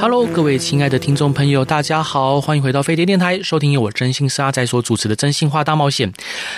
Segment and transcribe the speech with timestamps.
[0.00, 6.10] Hello，各位亲爱的听众朋友，大家好，欢迎回到飞碟电台，收听由我征信社阿仔所主持的《真心话大冒险》。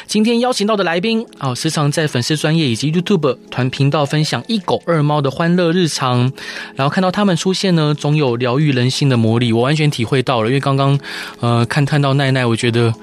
[0.06, 6.32] 今天邀请到的来宾啊、时常在粉丝专业以及 YouTube 团频道分享一狗二猫的欢乐日常，
[6.76, 10.48] 然后看到他们出现呢，总有疗愈人心的魔力，我完全体会到了。
[10.48, 10.96] 因为刚刚
[11.40, 12.94] 呃看看到奈奈，我觉得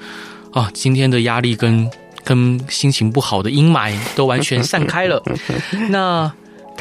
[0.52, 1.86] 啊、今天的压力跟
[2.24, 5.22] 跟心情不好的阴霾都完全散开了。
[5.90, 6.32] 那。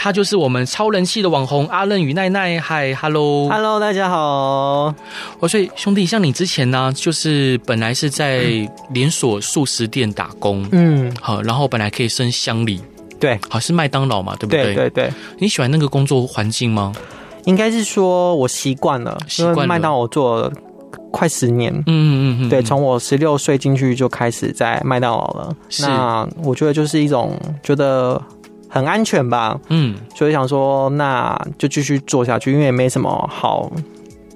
[0.02, 2.58] 他就是我们超人气的网红阿任与奈奈。
[2.58, 4.96] 嗨，Hello，Hello，大家好。
[5.42, 8.46] 我说兄弟，像你之前呢，就是本来是在
[8.94, 12.82] 连锁素食店打工，嗯，好，然后本来可以升乡里，
[13.20, 14.74] 对，好是麦当劳嘛，对不对？
[14.74, 15.12] 对对对。
[15.38, 16.94] 你喜欢那个工作环境吗？
[17.44, 20.54] 应该是说我习惯了，习惯麦当劳做了
[21.12, 25.54] 快十年，嗯嗯嗯，对，从我十六岁进去就开始在麦当劳了。
[25.68, 28.22] 是，那我觉得就是一种觉得。
[28.70, 33.72] 很安全吧，嗯，所以想说那就继续做下去，因为也没什么好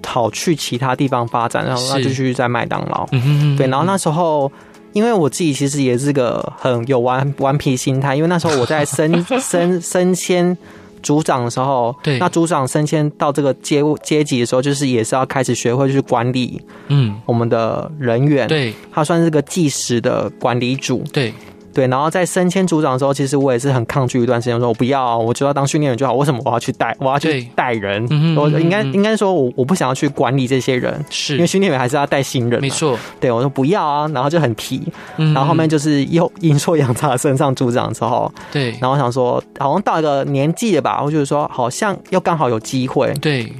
[0.05, 4.51] 好去其他地方发展，然后那就继续在麦当劳，嗯哼哼，对，然后那时候
[4.93, 10.57] 因为我自己其实也是个很有顽顽皮心态，因为那时候我在升升 升迁
[11.01, 21.33] 组长的时候，对，那组长升迁到这个阶阶级的时候，就是也是要开始学会去管理，嗯，我们的人员，对，他算是个计时的管理组，对。
[21.73, 26.13] 对，然后在升迁组长的时候，其实我也是很抗拒一段时间，我说我不要、啊，我就要当训练员就好。
[26.13, 26.95] 为什么我要去带？
[26.99, 28.05] 我要去带人？
[28.11, 32.61] 嗯、我应该应该说我我不想要去管理这些人，是因为训练员还是要带新人。
[32.61, 34.81] 没错，对我说不要啊，然后就很皮。
[35.17, 43.51] 然后后面就是又 阴错阳差升上组长之后，对，然后我想说好像到一个年纪了吧，我就是说好像又刚好有机会，对，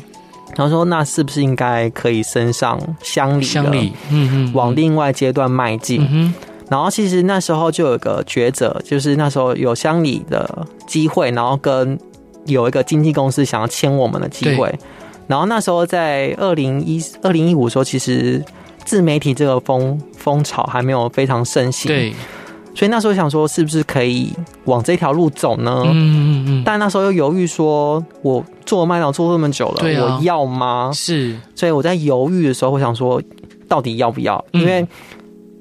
[0.56, 6.08] 然后说那是不是应该可以升上乡里，乡里，嗯嗯，往另外阶段迈进。
[6.12, 6.34] 嗯
[6.69, 11.97] 然后其实那时候就有个抉择，就是那时候有乡里的机会，然后跟
[12.46, 14.74] 有一个经纪公司想要签我们的机会。
[15.28, 18.44] 然后那时候在二零一二零一五的时候，其实
[18.85, 21.90] 自媒体这个风风潮还没有非常盛行。
[21.90, 22.13] 对。
[22.75, 24.34] 所以那时候想说，是不是可以
[24.66, 25.84] 往这条路走呢？
[25.85, 26.63] 嗯嗯嗯。
[26.66, 30.90] 但那时候又犹豫，说我做麦当劳做这么久了，我要吗？
[30.91, 31.38] 是。
[31.56, 33.22] 所以我在犹豫的时候，我想说，
[33.68, 34.44] 到底要不要？
[34.51, 34.88] 因为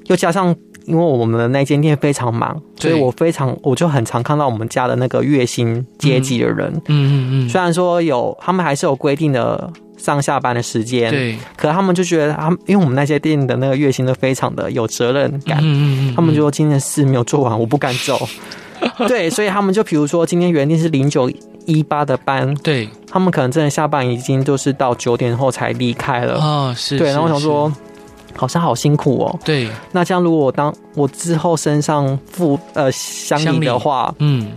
[0.07, 0.57] 又加上。
[0.87, 6.73] 因为我们的那间店非常忙，所以我非常我就很常看到我们家的那个月薪阶级的人。
[6.87, 7.49] 嗯嗯嗯。
[7.49, 15.59] 虽然说有他们还是有规定的上下班的时间，对，可他们就觉得他们，因为我们那些店的那个月薪都非常的有责任感。
[15.63, 18.19] 嗯嗯他们就说今天的事没有做完，我不敢走。
[19.07, 21.31] 对，所以他们就比如说今天原定是零九
[21.67, 26.35] 一八的班，对，他们可能真的下班已经就是到九点后才离开了。
[26.41, 26.99] 哦，是。
[26.99, 27.73] 对，然后我想说。
[28.37, 29.39] 好像好辛苦哦。
[29.45, 34.51] 对，那这样如果我当我之后身上负呃乡里的话，嗯，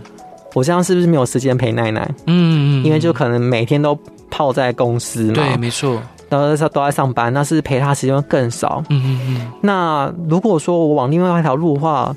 [0.54, 2.08] 我这样是不是没有时间陪奶奶？
[2.26, 3.98] 嗯嗯，因为就可能每天都
[4.30, 5.34] 泡在公司嘛。
[5.34, 6.00] 对，没错。
[6.28, 8.82] 然后他都在上班，那是陪他时间更少。
[8.88, 9.52] 嗯嗯嗯。
[9.60, 12.12] 那如果说我往另外一条路的话，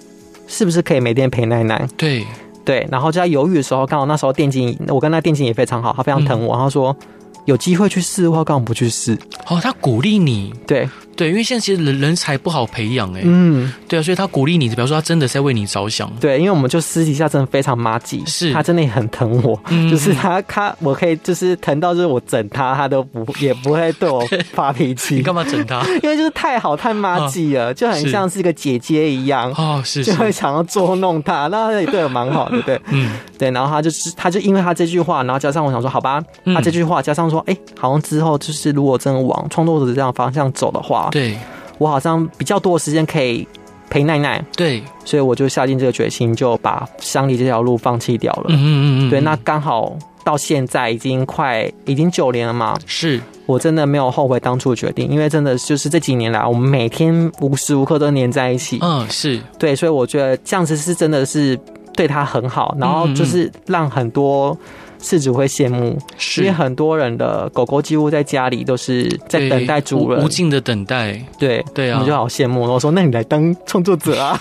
[0.47, 1.87] 是不是可以每天陪奶奶？
[1.95, 2.25] 对
[2.65, 2.87] 对。
[2.91, 6.95] 然后就在犹豫的时候，刚好那时候电竞，我跟那电竞也非常好，他非常疼我，嗯、他说
[7.45, 9.15] 有机会去试的话，干嘛不去试？
[9.47, 10.51] 哦，他鼓励你。
[10.65, 10.89] 对。
[11.19, 16.09] 对，因为现在其实人人才不好培养哎，嗯，对啊，所以他鼓励你，比方说他真的是在为你着想。
[16.21, 25.15] 对，因为我们就私底下真的非常妈鸡，是他真的也很疼我，嗯、 就是他他我可以就是疼到就是我整他，他都不也不会对我发脾气。
[25.19, 25.85] 你干嘛整他？
[26.01, 36.23] 因为就是太好太妈鸡了，哦，就很像是一个姐姐一样哦，是，是就会想要捉弄他，那他也对我蛮好的，对，嗯，对，然后他就是他就因为他这句话，然后加上我想说好吧，
[36.55, 41.08] 他这句话加上说哎，好像之后就是如果真的往创作者这样方向走的话。
[41.11, 41.37] 对，
[41.77, 43.47] 我好像比较多的时间可以
[43.89, 48.45] 陪奈奈，对，所以我就下定这个决心，就把乡里这条路放弃掉了。
[48.49, 58.77] 嗯嗯嗯，对，那刚好到现在已经快已经九年了嘛，是我真的没有后悔当初的决定，因为真的就是这几年来，我们每天无时无刻都黏在一起。
[58.81, 61.59] 嗯，是对，所以我觉得这样子是真的是
[61.95, 64.57] 对他很好，然后就是让很多。
[65.01, 65.97] 饲主会羡慕，
[66.37, 71.19] 因为很多人的狗狗几乎在家里都是在等待主人，无尽的等待。
[71.37, 72.61] 对对啊，我就好羡慕。
[72.61, 74.37] 我说：“那你来当创作者啊！”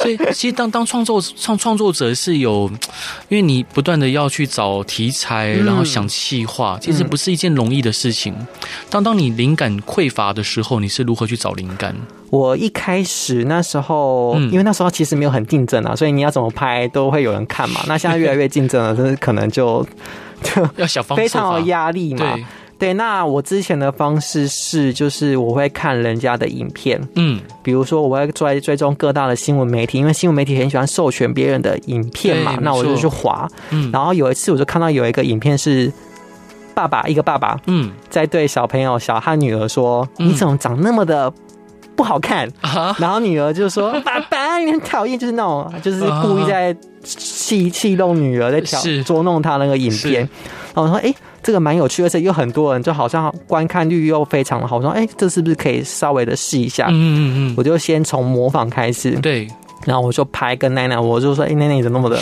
[0.00, 2.70] 所以其实当当创作创创作者是有，
[3.28, 8.34] 因为你不断的要去找题材，然后想企划，其实不是一件容易的事情。
[8.88, 11.94] 当当你灵感匮乏的时候，你是如何去找灵感？
[12.30, 17.80] 我一开始那时候，因为那时候其实没有很竞争啊，所以你要怎么拍都会有人看嘛。
[17.86, 19.84] 那现在越来越竞争了，就是可能就
[20.42, 22.36] 就要小方非常有压力嘛。
[22.78, 35.92] 对，那我之前的方式是，就是我会看人家的影片，嗯，比如说我会追追踪各大的新闻媒体，因为新闻媒体很喜欢授权别人的影片嘛，那我就去划，嗯，然后有一次我就看到有一个影片是
[36.74, 41.30] 爸爸，一个爸爸，嗯，在对小朋友小汉女儿说，你怎么长那么的
[42.00, 42.50] 不好看？
[42.98, 46.74] 然后女儿就说， 爸爸你很讨厌，就是那种就是故意在
[47.04, 50.20] 戏戏弄女儿，在挑捉弄她那个影片，
[50.74, 51.14] 然后我说，哎。
[51.42, 54.76] 这个蛮有趣，而且有很多人，就好像观看率又非常的好。
[54.76, 56.88] 我说，哎，这是不是可以稍微的试一下？
[56.90, 59.12] 嗯嗯嗯，我就先从模仿开始。
[59.20, 59.48] 对，
[59.86, 62.20] 然后我就拍跟奈奈，我就说，哎，奈奈你怎么那么的？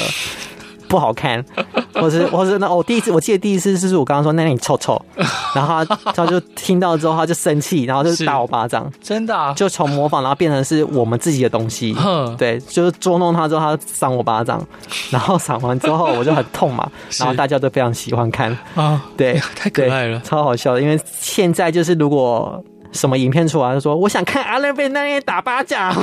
[0.89, 1.45] 不好看，
[1.95, 5.01] 或是或是那我第一次，我记得第一次是我刚刚说那你臭臭，
[5.55, 11.95] 然后他他就听到之后他就生气，然后就打我巴掌，真的，啊，就从模仿然后变成是我们自己的东西，
[12.39, 14.65] 对，就是捉弄他之后他赏我巴掌，
[15.11, 18.57] 然后赏完之后我就很痛嘛，然后大家都非常喜欢看。
[18.75, 22.63] 啊，对，太可爱了，超好笑的，因为现在就是如果。
[22.93, 25.95] 什么影片出来就说我想看阿伦被奈奈打巴掌，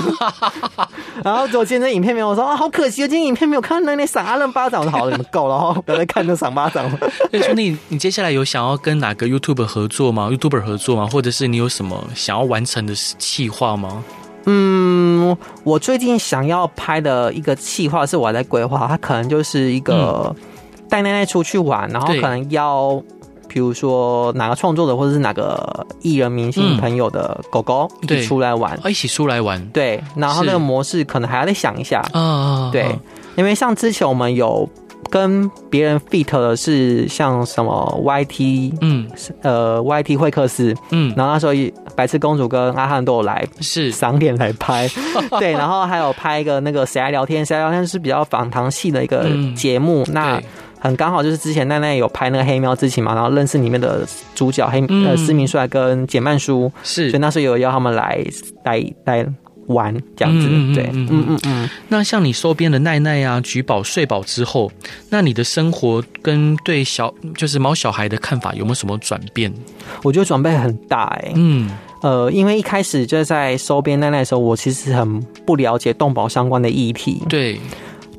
[1.24, 6.98] 然后我今天影片没有，我说啊好可惜，今天影片没有看到奈奈赏阿伦巴掌，我说好了，你们够了哈，不要再看那赏巴掌了。
[7.30, 11.08] 所 以兄弟，你接下来有想要跟哪个 YouTuber 合作吗？YouTuber 合作吗？
[11.12, 14.04] 或者是你有什么想要完成的计划吗？
[14.46, 20.34] 嗯，我最近想要拍的一个计划是我在规划，它可能就是一个
[20.88, 23.02] 带奶奶出去玩，然后可能要。
[23.56, 32.94] 比如说哪个创作者或者是哪个艺人明星朋友的狗狗一起出来玩，一起出来玩，对，然后那个模式可能还要再想一下，啊，对，
[33.38, 34.70] 因为像之前我们有
[35.10, 39.10] 跟别人 feat 的是像什么 YT，嗯，
[39.42, 41.54] 呃，YT 会客室，嗯，然后那时候
[41.96, 43.90] 白痴公主跟阿汉都有来，是。
[43.90, 44.86] 赏脸来拍，
[45.40, 49.26] 对，然后还有拍一个那个谁来聊天，谁来聊天是比较访谈系的一个
[49.56, 50.42] 节目，那。
[50.86, 58.24] 很刚好就是之前奈奈有拍那个黑喵之情嘛，然后认识里面的主角黑呃施明帅跟简曼书，是，所以那时候有邀他们来
[58.64, 59.26] 来来
[59.68, 61.70] 玩这样子，对，嗯嗯嗯。
[61.88, 64.72] 那像你收编的奈奈啊、菊宝睡宝之后，
[65.10, 69.52] 那你的生活跟对小就是毛小孩的看法有没有什么转变？
[70.04, 71.72] 我觉得转变很大哎、欸，嗯
[72.04, 77.60] 呃，因为一开始就在收编奈奈的时候，我其实很不了解动保相关的议题，对。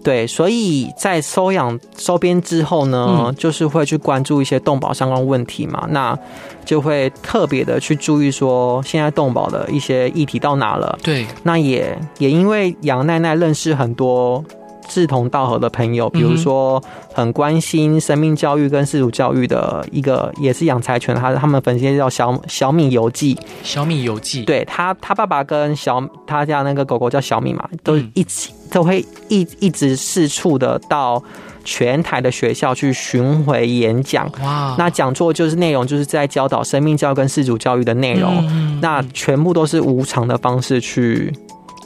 [0.06, 6.16] 对，所以在收养收编之后呢，嗯、就是会去关注一些动保相关问题嘛，那
[6.64, 10.96] 就会特别的去注意说现在动保的一些议题到哪了。
[11.02, 14.44] 对，那也也因为杨奈奈认识很多
[14.88, 28.52] 志同道合的朋友，比如说很关心生命教育跟世俗教育的一个，也是养柴犬，他他们粉丝叫小小米游记，小米游记，对他他爸爸跟小他家那个狗狗叫小米嘛，都一起。
[28.52, 31.22] 嗯都会一一直四处的到
[31.64, 34.28] 全台的学校去巡回演讲。
[34.42, 34.74] 哇！
[34.76, 38.44] 那讲座就是内容，就是在教导生命教育跟世俗教育的内容。
[38.50, 41.32] 嗯、那全部都是无偿的方式去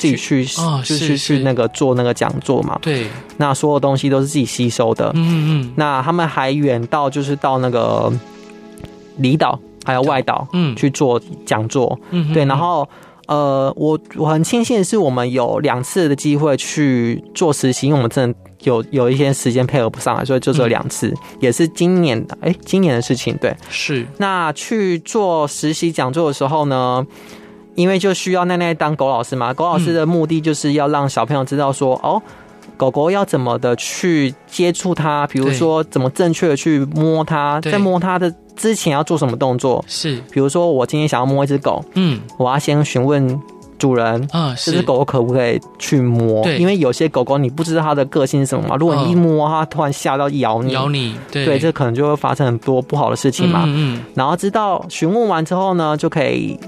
[0.01, 2.79] 自己去，哦、就是去那个做那个讲座嘛。
[2.83, 3.07] 对。
[3.37, 5.13] 那所有东西都是自己吸收的。
[5.15, 5.73] 嗯嗯。
[5.77, 8.13] 那他们还远到就是到那个
[9.19, 11.99] 离岛还有外岛，嗯，去做讲座。
[12.11, 12.33] 嗯。
[12.33, 12.89] 对，然后。
[13.27, 24.05] 呃，我我很庆幸的是，我们有两次的机会去做实习，因为我们真的有有一些时间配合不上来，所以就只有两次，嗯、也是今年的，哎，今年的事情，对，是。
[24.17, 27.07] 那去做实习讲座的时候呢，
[27.75, 32.23] 因为就需要奈奈当狗老师嘛，狗老师的目的就是要让小朋友知道说，嗯、哦，
[32.77, 38.35] 狗狗要怎么的去接触它，比如说怎么正确的去摸它，在摸它的。
[38.57, 39.83] 之前要做什么动作？
[39.89, 43.41] 是，比如说我今天想要摸一只狗，嗯，我要先询问
[43.79, 46.43] 主人，啊，这只狗狗可不可以去摸？
[46.43, 53.65] 对，因为有些狗狗你不知道它的个性是什么嘛，如果你一摸它突然吓到咬你，咬你，对，对，这可能就会发生很多不好的事情嘛。
[53.67, 56.61] 嗯，然后知道询问完之后呢，就可以。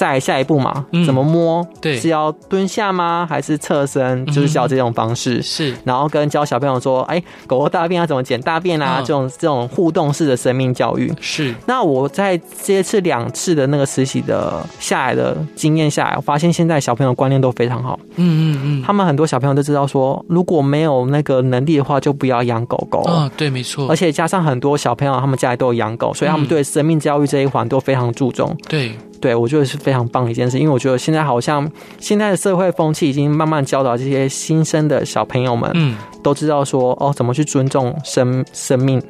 [0.00, 1.62] 再下一步嘛，怎么摸？
[1.78, 3.26] 对，是要蹲下吗？
[3.28, 4.24] 还是侧身？
[4.32, 5.42] 就是教这种方式。
[5.42, 9.02] 是，然后跟教小朋友说，哎，狗狗大便要怎么捡大便啊？
[9.02, 11.12] 这种这种互动式的生命教育。
[11.20, 11.54] 是。
[11.66, 18.00] 那我在这次两次的那个实习的下来的经验下来，我发现现在小朋友观念都非常好。
[18.16, 18.82] 嗯嗯嗯。
[18.82, 23.02] 他们很多小朋友都知道说，如果没有那个能力的话，就不要养狗狗。
[23.02, 23.86] 啊，对，没错。
[23.90, 28.56] 而且加上很多小朋友，他们家里都有养狗，所以他们对生命教育这一环都非常注重。
[28.66, 28.96] 对。
[29.20, 39.02] 对，我觉得是非常棒的一件事，因为我觉得现在好像现在的社会风气已经慢慢教导这些新生的小朋友们，嗯，都知道说哦，怎么去尊重生生命。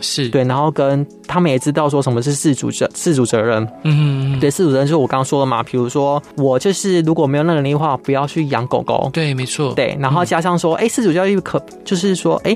[0.00, 12.54] 是对，然后跟他们也知道说什么是自主责自主责任，嗯，对，自主责任就是我刚刚说的嘛，比如说我就是如果没有那能力的话，不要去养狗狗，对，没错，对，然后加上说，哎、嗯，饲主教育可就是说，哎。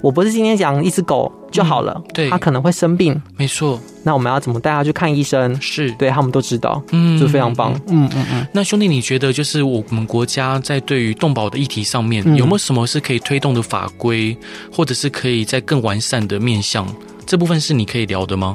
[0.00, 3.80] 我不是今天讲一只狗就好了，嗯、对，它可能会生病，没错。
[4.04, 5.60] 那我们要怎么带它去看医生？
[5.60, 8.46] 是对他们都知道，嗯，就非常棒，嗯嗯嗯。
[8.52, 14.36] 那兄弟，你觉得就是我们国家在对于动保的议题上面，有没有什么是可以推动的法规，
[14.72, 16.86] 或者是可以在更完善的面向？
[17.26, 18.54] 这部分是你可以聊的吗？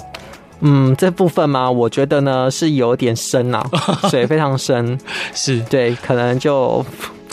[0.61, 3.69] 嗯，这部分嘛，我觉得呢是有点深啊，
[4.09, 4.97] 水非常深，
[5.33, 6.83] 是对，可能就。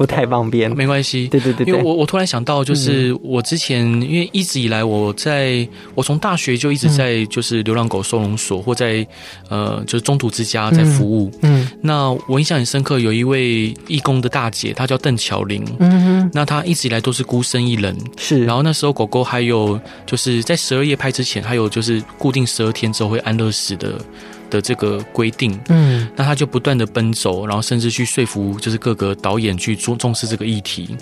[0.01, 1.29] 不太方便，没关系。
[1.29, 9.07] 对对对，因为我我突然想到，就是我之前，因为一直以来我在，我从大学就一直在就是流浪狗收容所或在
[9.51, 11.31] 呃就是中途之家在服务。
[11.43, 15.63] 嗯，那我印象很深刻，有一位义工的大姐，她叫邓巧玲。
[15.81, 17.95] 嗯哼，那她一直以来都是孤身一人。
[18.17, 24.01] 是，然后那时候狗狗还有就是在十二夜拍之前，还有就是固定十二天之后会安乐死的。
[24.51, 30.97] 的这个规定，嗯，那他就不断的奔走，然后甚至去说服，就是各个导演去重重视这个议题。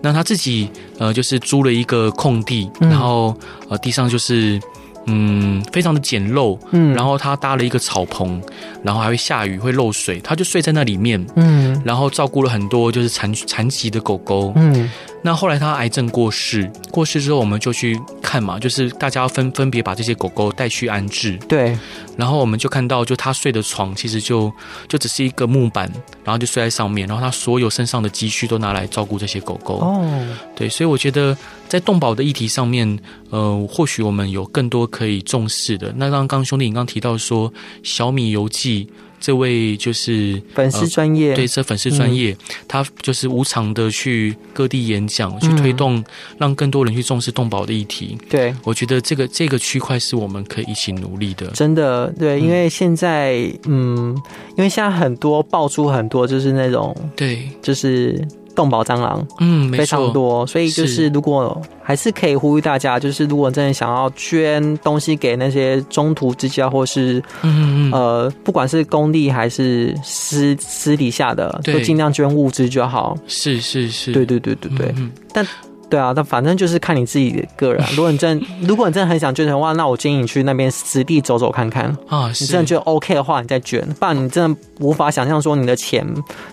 [0.00, 0.68] 那他自己
[0.98, 3.36] 呃，就是租了一个空地，然后
[3.68, 4.60] 呃，地上就是
[5.06, 8.40] 嗯，非常的简陋，嗯，然后他搭了一个草棚，
[8.82, 14.90] 然后还会下雨会漏水，他就睡在那里面，嗯，然后照顾了很多就是残残疾的狗狗，嗯。
[15.24, 21.38] 那后来他癌症过世，过世之后我们就去看嘛，就是大家分分别把这些狗狗带去安置。
[21.48, 21.78] 对，
[22.16, 24.52] 然后我们就看到，就他睡的床其实就
[24.88, 25.88] 就只是一个木板，
[26.24, 29.74] 然后就睡在上面，然后他所有身上的积蓄都拿来照顾这些狗狗。
[29.74, 31.38] 哦，对，所以我觉得
[31.72, 32.98] 在动保的议题上面，
[33.30, 35.90] 呃，或许我们有更多可以重视的。
[35.96, 37.50] 那刚刚兄弟你刚刚提到说
[37.82, 38.86] 小米游记。
[39.24, 42.36] 这位就是粉丝专业，呃、对，这粉丝专业，嗯、
[42.66, 46.04] 他就是无偿的去各地演讲，去推动，
[46.38, 48.18] 让更多人去重视动保的议题。
[48.28, 51.46] 对，我觉得这个这个区块是我们可以一起努力的。
[51.52, 53.34] 真的，对，因为现在，
[53.66, 54.22] 嗯，嗯，
[54.56, 58.20] 因为现在很多爆出很多就是那种，对，就是。
[58.54, 61.12] 动保蟑螂，嗯，非常多，所以就是。
[61.12, 73.16] 如果还是可以呼吁大家，就是如果真的想要捐东西给那些中途之家，或是嗯嗯呃，不管是公立还是私私底下的，都尽量捐物资就好。
[73.26, 74.94] 是是是，对对对对对，
[75.34, 75.46] 但。
[75.92, 77.84] 对啊，但反正就是看你自己的个人。
[77.94, 82.30] 如果你真，如果你真的很想捐钱的话，那我建议你去那边实地走走看看啊。
[82.40, 83.86] 你真的觉得 OK 的话，你再捐。
[84.00, 86.02] 不然你真的无法想象说你的钱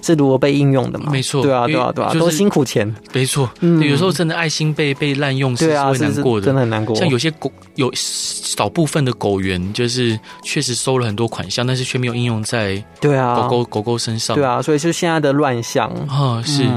[0.01, 1.09] 是如何被应用的嘛？
[1.09, 2.93] 没错，对啊，对啊，对啊，都辛苦钱。
[3.13, 6.93] 没错，嗯，有时候真的爱心被被滥用，是会难过的，真的很难过。
[6.97, 14.35] 像有些狗，有少部分的狗园，就是确实收了很多款项，但是却没有应用在对啊狗狗狗狗身上。
[14.35, 16.67] 对啊，所以就现在的乱象啊，是。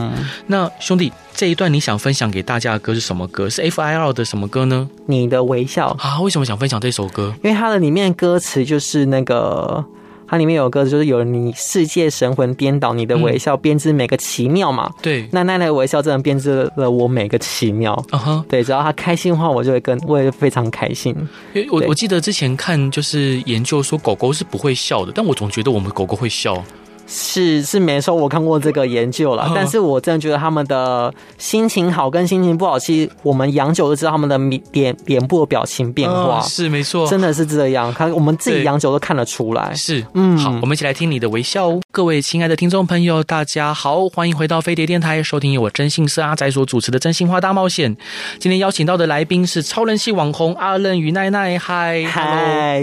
[0.46, 1.12] 那兄弟。
[1.34, 3.48] 这一段你想分享给大家的歌是什么歌？
[3.48, 4.88] 是 F.I.L 的什么歌呢？
[5.06, 6.20] 你的微笑啊？
[6.20, 7.34] 为什么想分享这首歌？
[7.42, 9.84] 因为它的里面歌词就是那个，
[10.26, 14.90] 它里面有歌词就是有你世界神魂颠倒，你的微笑编织每个奇妙嘛。
[15.02, 18.00] 对，那奈奈的微笑真的编织了我每个奇妙。
[18.12, 21.14] 嗯哼，对，只要他开心的话，我就会跟，我也非常开心。
[21.52, 26.62] 因为我我记得之前看就是研究说狗狗是不会笑的，但我总觉得我们狗狗会笑。
[27.06, 34.38] 是是没错，我看过这个研究了，但是我真的觉得他们的心情好跟心情不好，其实我们养久都知道他们的
[34.72, 39.74] 脸脸部的表情变化，是没错，真的是这样，看我们自己养久都看得出来。
[39.74, 41.80] 是，嗯，好，我们一起来听你的微笑哦。
[41.90, 47.94] 各位亲爱的听众朋友，大家好，欢迎回到飞碟电台，收听由我征信社阿仔所主持的《真心话大冒险》。
[48.38, 52.82] 今天邀请到的来宾是超人气网红阿任与奈奈，嗨嗨，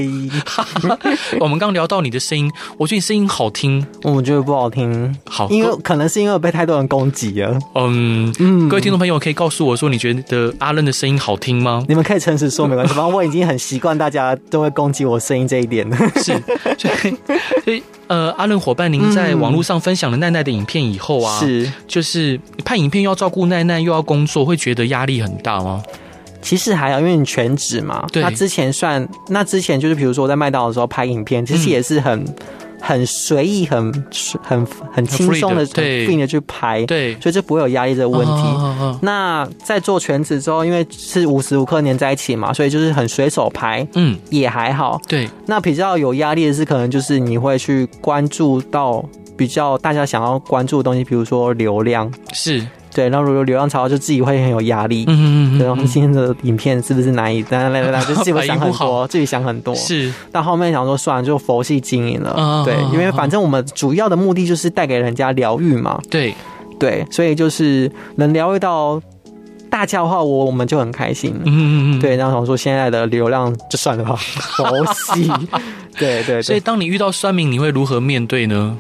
[1.40, 3.84] 我们刚聊到你的声音，我觉得你声音好听。
[4.20, 7.58] 我觉得不好听，好，因为可能是因为我被太多人攻击了。
[7.74, 11.82] 嗯嗯，各位听众朋友可以告诉我说，你觉得阿任的声音好听吗？
[11.88, 15.96] 你们可以诚实说，没关系，反正我已经很习惯大家都会攻击我声音这一点了。
[16.18, 16.38] 是，
[16.78, 17.16] 所以
[17.64, 25.82] 所以呃，阿任伙伴，您在网络上分享了奈奈的影片以后啊，是，就是拍影片又要照顾奈奈，又要工作，会觉得压力很大吗？
[26.42, 28.06] 其实还好，因为你全职嘛。
[28.12, 28.22] 对。
[28.22, 32.26] 那之前算，那之前就是比如说我在麦当劳的时候拍影片，其实也是很。
[32.82, 33.92] 很随意，很
[34.42, 38.32] 很很轻松的，很 free 的去拍，对，所以就不会有压力这个问题。
[38.32, 38.96] Oh, oh, oh, oh.
[39.02, 45.00] 那在做全职之后，因为是无时无刻黏在一起嘛，所以就是很随手拍，嗯，也还好。
[45.08, 49.04] 对，那比较有压力的是，可能就是你会去关注到
[49.38, 55.06] 比较大家想要关注的东西，比如说流量，是对，然后如果流量超，就自己会很有压力。
[55.08, 55.60] 嗯嗯嗯。
[55.60, 57.46] 然后今天的影片是不是难以？
[57.50, 59.76] 来来来来，就自己会想很多， 自己想很多。
[59.76, 60.12] 是。
[60.32, 62.64] 到后面想说，算了，就佛系经营了。
[62.66, 66.00] 对，因为反正我们主要的目的就是带给人家疗愈嘛。
[66.10, 66.34] 对
[66.80, 69.00] 对，所以就是能疗愈到
[69.70, 71.34] 大家的话，我我们就很开心。
[71.46, 72.00] 嗯嗯嗯。
[72.00, 74.16] 对，然后想说现在的流量就算了吧，
[74.58, 75.32] 佛系。
[76.00, 76.42] 对对。
[76.42, 78.76] 所以当你遇到酸民，你会如何面对呢？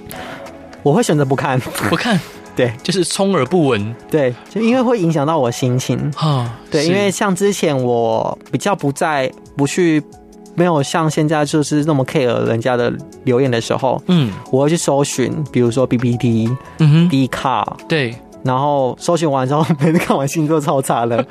[0.81, 2.19] 我会选择不看，不看。
[2.59, 3.95] 对，就是充耳不闻。
[4.11, 6.11] 对，就因为会影响到我心情。
[6.11, 10.03] 哈，对，因为像之前我比较不在，不去，
[10.55, 12.91] 没有像现在就是那么 care 人家的
[13.23, 18.13] 留言的时候，嗯，我会去搜寻，比如说 PTT，嗯哼，Dcard，对，
[18.43, 21.25] 然后搜寻完之后， 每次看完心情都超差的。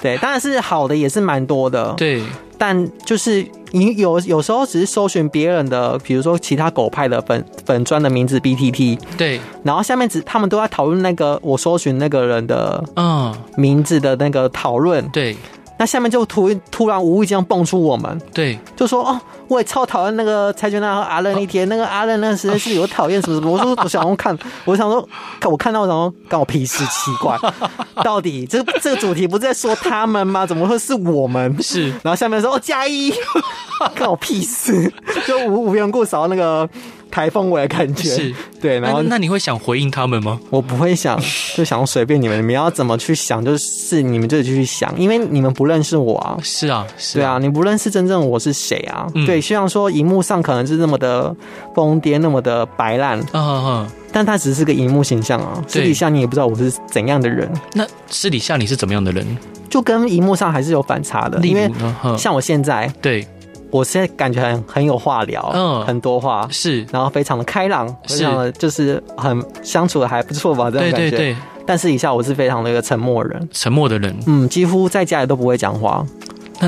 [0.00, 1.92] 对，当然是好的也是蛮多的。
[1.98, 2.22] 对。
[2.62, 13.34] 但就是你有有时候只是搜寻别人的，比如说其他狗派的粉粉砖的名字 BTT，对，然后下面只他们都在讨论那个我搜寻那个人的嗯。
[13.56, 15.34] 名字的那个讨论，对。
[15.80, 19.18] 那下面就突突然无意间蹦出我们，对，就说哦，
[19.48, 23.50] 我也超讨厌那个蔡娟娜和阿任一天，那个阿任那实在是有讨厌什么什么。
[23.50, 25.08] 我说我想要看，我想说，
[25.50, 27.34] 我看到我想说关我屁事，奇怪，
[28.04, 30.44] 到底这这个主题不是在说他们吗？
[30.44, 31.56] 怎么会是我们？
[31.62, 33.10] 是，然后下面说哦加一，
[33.96, 34.92] 关我屁事，
[35.26, 36.68] 就无无缘故扫那个。
[37.10, 40.38] 台风我的感觉是 对，然后那你会想回应他们吗？
[40.50, 41.20] 我不会想，
[41.56, 46.38] 就想随便你们，你们要怎么去想，就是你们自己去想，因为你们不认识我啊。
[46.42, 49.06] 是啊，是啊，对啊，你不认识真正我是谁啊？
[49.14, 51.34] 嗯、对，虽然说荧幕上可能是那么的
[51.74, 57.50] 疯癫，那么的白烂，嗯嗯嗯，但他只是个荧幕形象啊，私底下你也不知道我是怎样的人。
[57.74, 59.26] 那私底下你是怎么样的人？
[59.68, 61.70] 就跟荧幕上还是有反差的，因为
[62.18, 63.26] 像我现在对。
[63.70, 70.96] 我现在感觉很很有话聊，嗯，很多话是，然后非常的开朗，非常的就是很相处的还不错吧，这种感觉。
[70.98, 71.36] 对对对。
[71.66, 76.04] 但私底下我是非常的一个沉默人，沉默的人，嗯，几乎在家里都不会讲话，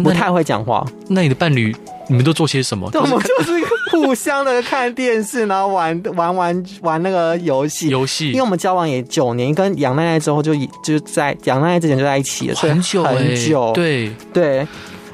[0.05, 0.87] 不太会讲话。
[1.09, 1.75] 那你的伴侣，
[2.09, 2.89] 你们都做些什么？
[2.95, 3.53] 我们就是
[3.91, 7.89] 互相的看电视，然后玩 玩玩玩那个游戏。
[7.89, 8.29] 游戏。
[8.29, 10.55] 因为我们交往也九年，跟杨奈奈之后就
[10.85, 13.73] 就在杨奈奈之前就在一起了，很久很久。
[13.73, 14.65] 对对。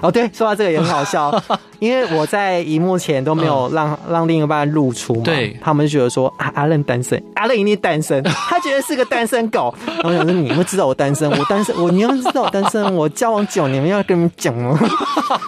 [0.01, 1.43] 哦，对，说到这个也很好笑，
[1.79, 9.75] 因为我在荧幕前都没有让、嗯、让另一半露出嘛，对，他们就觉得说啊，阿任单身，阿任一定单身， 他觉得是个单身狗。
[9.87, 14.79] 然后我想说，你们知道我单身，我单身，我你要知道我单身， 我交往久，你们，要跟你们讲吗？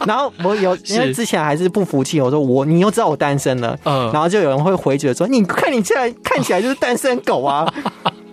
[0.07, 7.73] 然后我有，因为之前还是不服气，我说我，你又知道我单身了，嗯，然后就有人会回绝说，你看你现在看起来就是单身狗啊。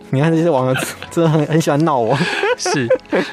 [0.09, 0.75] 你看这些网友
[1.11, 2.17] 真的很很喜欢闹我，
[2.57, 2.87] 是，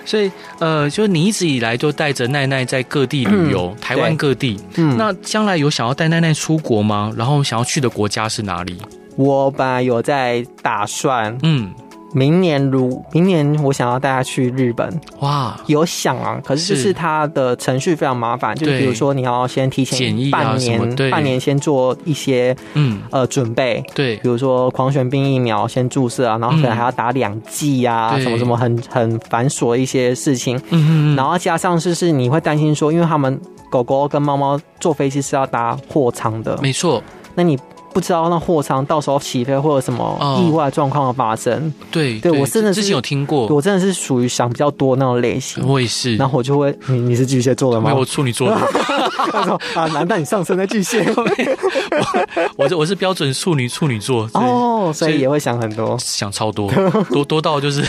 [0.04, 4.60] 所以呃，就是你一直以来都带着奈奈在各地旅游，嗯、 台湾各地。
[4.76, 7.12] 嗯，那将来有想要带奈奈出国吗？
[7.16, 8.78] 然后想要去的国家是哪里？
[9.16, 11.72] 我本来有在打算，嗯。
[12.14, 14.88] 明年如明年，我想要带他去日本。
[15.18, 23.02] 哇，有想啊，可是就是他的程序非常麻烦，就比如说你要先提前半年，半年先做一些嗯。
[23.10, 30.56] 呃准备，对，比如说狂犬病疫苗先注射啊，然后可能还要打两剂啊，什么什么很很繁琐的一些事情。
[30.70, 37.02] 嗯嗯，然后加上就是你会担心说，因为他们狗狗跟猫猫坐飞机是要搭货舱的，没错，
[37.34, 37.58] 那你。
[37.94, 41.54] 不知道那货舱到时候起飞会有什么意外状况的发生？
[41.54, 45.64] 哦、对，对我真的是之前有听过，我真的是属于想比较多那种类型。
[45.66, 47.94] 我也是，然后我就会，你你是巨蟹座的吗？
[47.94, 48.56] 我处女座的。
[49.74, 51.06] 啊，难道你上升在巨蟹？
[52.58, 56.68] 我是我是标准处女处女座哦，所以也会想很多，想超多，
[57.10, 57.80] 多多到就是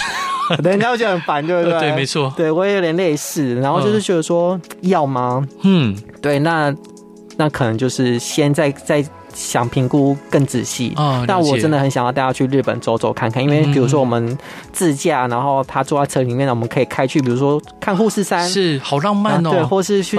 [0.63, 1.80] 人家会觉得很烦，对不对？
[1.82, 5.44] 对，没错，对我也有点类似，然后就是觉得说要吗？
[5.63, 6.74] 嗯，对，那
[7.38, 9.04] 那可能就是先在在。
[9.36, 14.36] 想评估更仔细，哦，但我真的很想要带他去日本走走看看，因为比如说我们
[14.71, 20.17] 自驾，然后他坐在车里面，我们可以开去，比如说看富士山，是好浪漫哦，对，或是去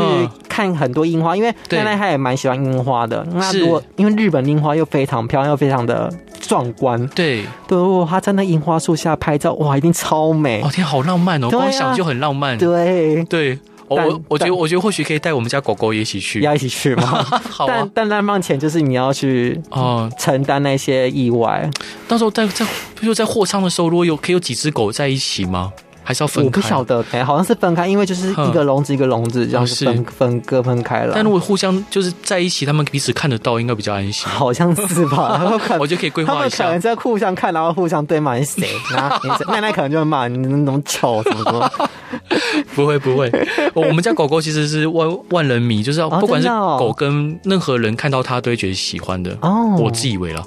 [0.49, 3.27] 看很多樱花，因为奈奈他也蛮喜欢樱花的。
[3.33, 10.61] 那如果因为日本樱花又非常漂亮，又非常的壮观，对，对，如果他在那樱花树下拍照，哇，一定超美！
[10.63, 13.25] 哦天，好浪漫哦，光想就很浪漫，对。
[13.25, 13.59] 对。
[13.89, 17.23] 我我觉得我觉得或许可以带我们家狗狗一起去，要一起去吗？
[17.49, 17.89] 好啊。
[17.95, 21.69] 但但那目前就是你要去哦承担那些意外。
[22.09, 22.65] 到时候在在
[23.01, 25.73] 比如在货仓的时候，如果有可以有几只狗在一起吗？
[26.07, 26.47] 还是要分开？
[26.47, 31.13] 我不晓得，哎，好像是分开，因为就是一个笼子一个笼子这样子分分割分开了。
[31.15, 34.29] 但如果互相就是在一起，他们彼此看得到，应该比较安心。
[34.29, 35.53] 好像是吧？
[35.81, 36.65] 我就可以规划一下。
[36.65, 38.69] 可能在互相看，然后互相对骂谁？
[38.95, 39.19] 然后
[39.53, 41.71] 奈奈可能就会骂你那么丑什么什么。
[42.75, 43.31] 不会不会，
[43.75, 49.37] 我们家狗狗其实是万万人迷，就是要不管是狗跟任何人看到它都会觉得喜欢的。
[49.41, 50.47] 哦，我自以为了。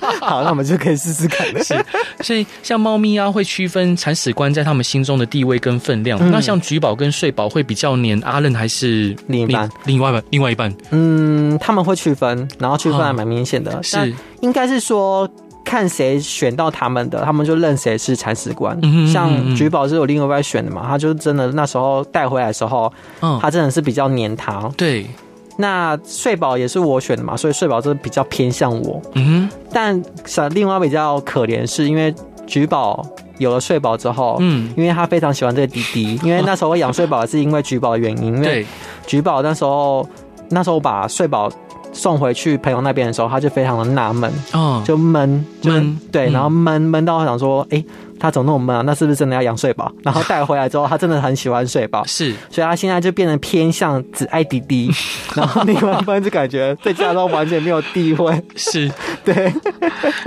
[0.20, 1.62] 好，那我们就可以试试看了。
[1.62, 1.74] 是，
[2.20, 6.18] 所以像猫咪啊，会区分铲屎官在他们心中的地位跟分量。
[6.20, 9.68] 嗯、那像橘宝跟睡宝会比较黏阿任还是另一半？
[9.84, 10.74] 另外一半，另外一半。
[10.90, 13.76] 嗯，他们会区分，然后区分还蛮明显的。
[13.76, 15.28] 哦、是，应该是说。
[15.62, 18.76] 看谁选到他们的，他们就认谁是铲屎官。
[18.82, 24.68] 嗯、像橘宝是有另外一选的嘛，他就真的那时候带回来的时候，嗯，他真的是比较黏他。
[24.76, 25.06] 对，
[25.60, 29.00] 那睡宝也是我选的嘛，所以睡宝真的比较偏向我。
[29.14, 32.12] 嗯但想另外比较可怜是因为
[32.46, 33.06] 橘宝
[33.38, 38.66] 有了睡宝之后，嗯，因为他非常喜欢这个弟弟， 因为那时候我养睡宝是因为橘宝的原因，因为
[39.06, 40.08] 橘宝那时候
[40.48, 41.50] 那时候我把睡宝。
[41.92, 47.84] 送回去朋友那边的时候，他就非常的纳闷，哦，就闷闷，对，然后闷闷到想说，哎、欸，
[48.20, 48.82] 他怎么那么闷啊？
[48.82, 49.90] 那是不是真的要养睡宝？
[50.04, 54.90] 然后带回来之后，他真的很喜欢睡宝， 是，所以他现在就变成偏向只爱弟弟，
[55.34, 58.90] 然后另外一半就感觉在家中完全没有地位，是
[59.24, 59.52] 对，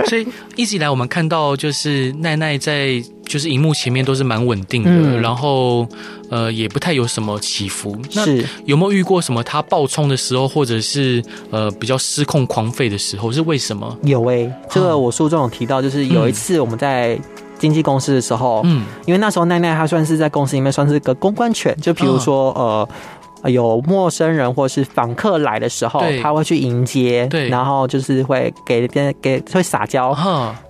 [0.06, 0.26] 所以
[0.56, 3.02] 一直以来我们看到就是奈奈在。
[3.26, 5.88] 就是荧幕前面都是蛮稳定的，嗯、然后
[6.30, 7.96] 呃也不太有什么起伏。
[8.12, 8.22] 那
[8.66, 13.32] 有没有遇过什么他爆冲的时候，或者是呃比较失控狂吠的时候？
[13.32, 13.98] 是为什么？
[14.02, 17.18] 有诶、欸，这个我书中有提到，就是有一次我们在
[17.64, 30.14] 经纪公司的时候，嗯，因为那时候奈奈她算是在公司里面算是个公关犬，就比如说呃有陌生人或是访客来的时候，他会去迎接，对，然后就是会给给给会撒娇，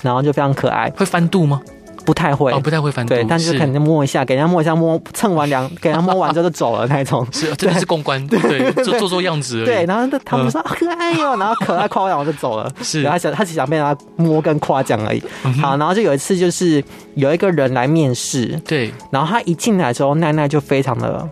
[0.02, 0.88] 然后就非常可爱。
[0.96, 1.60] 会翻肚吗？
[2.04, 15.22] 不太会，哦，不太会翻肚，对，但是肯定摸一下，给人家摸一下，摸蹭完两， 给人家摸完之后就走了那种， 是，真的是公关，对，对做做做样子，对，然后他们说可爱哟，然后可爱夸完我就走了，是，他想他只想被他摸跟夸奖而已，
[15.62, 16.82] 好，然后就有一次就是
[17.14, 21.26] 有一个人来面试，对，然后他一进来之后，奈奈就非常的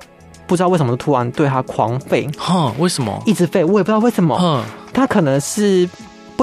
[0.47, 3.23] 不知道为什么突然对他狂吠，哼，为什么？
[3.27, 5.89] 一直吠，我也不知道为什么，嗯，他可能是。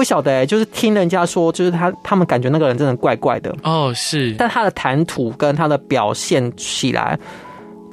[0.00, 7.18] 不晓得就是听人家说，就是他他们感觉那个人真的怪怪的哦，是，但他的谈吐跟他的表现起来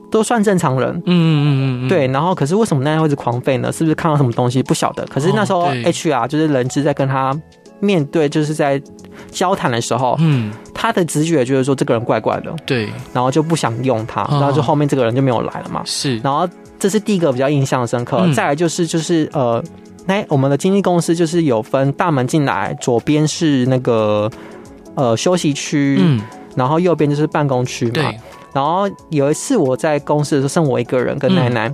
[0.09, 2.07] 都算正常人，嗯嗯嗯，对。
[2.07, 3.73] 然后可是为什么那样会是狂吠呢？
[3.73, 5.05] 是不是看到什么东西不晓得？
[5.07, 7.37] 可是那时候 HR 就是人质在跟他
[7.81, 8.81] 面对，就是在
[9.29, 16.17] 交谈的时候，嗯，他的直觉就是说这个人怪怪的，对，然后就不想用他，然后就后面这个人就没有来了嘛，是。
[16.19, 16.47] 然后
[16.79, 19.61] 这是第一个比较印象深刻，再来就是就是呃。
[20.07, 24.31] 那我们的经纪公司就是有分大门进来，左边是那个
[24.95, 26.21] 呃休息区，嗯，
[26.55, 27.91] 然后右边就是办公区嘛。
[27.93, 28.17] 对。
[28.53, 31.71] 然后有一次我在公司的时候，剩我一个人跟奶奶，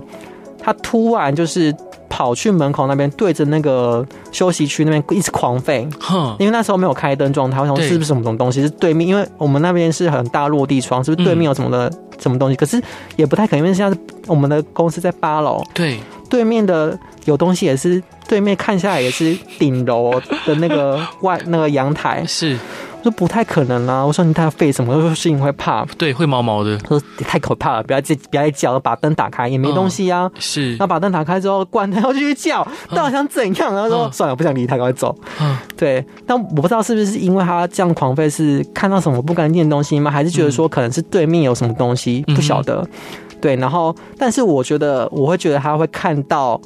[0.58, 1.74] 她突然就是
[2.10, 5.88] 跑去门口那边，对着那个休息区那边一直狂吠。
[6.00, 6.36] 哼。
[6.38, 8.60] 因为那时候没有开灯状态，我想说是不是什么东西？
[8.60, 12.56] 是对面，因为我们那边是很大落地窗，是不是对面有什么的什么东西？
[12.56, 12.82] 可是
[13.16, 15.62] 也不太可能，因为现在我们的公司在八楼。
[15.72, 15.98] 对。
[16.34, 18.02] 对面的有东西也是。
[18.26, 20.10] 对面看下来也是顶楼
[20.46, 22.58] 的那个 外那个阳台，是
[23.00, 24.02] 我说不太可能啊！
[24.02, 24.94] 我说你太费什么？
[24.96, 26.78] 我说心里会怕，对，会毛毛的。
[26.88, 30.28] 说太可怕了，不要再不要再叫了，把灯打开也没东西啊。
[30.38, 33.74] 是，那把灯打开之后关灯，然后继续叫，到底想怎样？
[33.74, 35.14] 然后说算了，不想理他，赶快走。
[35.42, 36.02] 嗯，对。
[36.26, 40.10] 但我不知道是不是因为他这样狂吠是看到什么不干净的东西吗？
[40.10, 42.22] 还是觉得说可能是对面有什么东西？
[42.34, 42.88] 不晓得。
[43.44, 46.58] 对，然后但是我觉得我会觉得他会看到。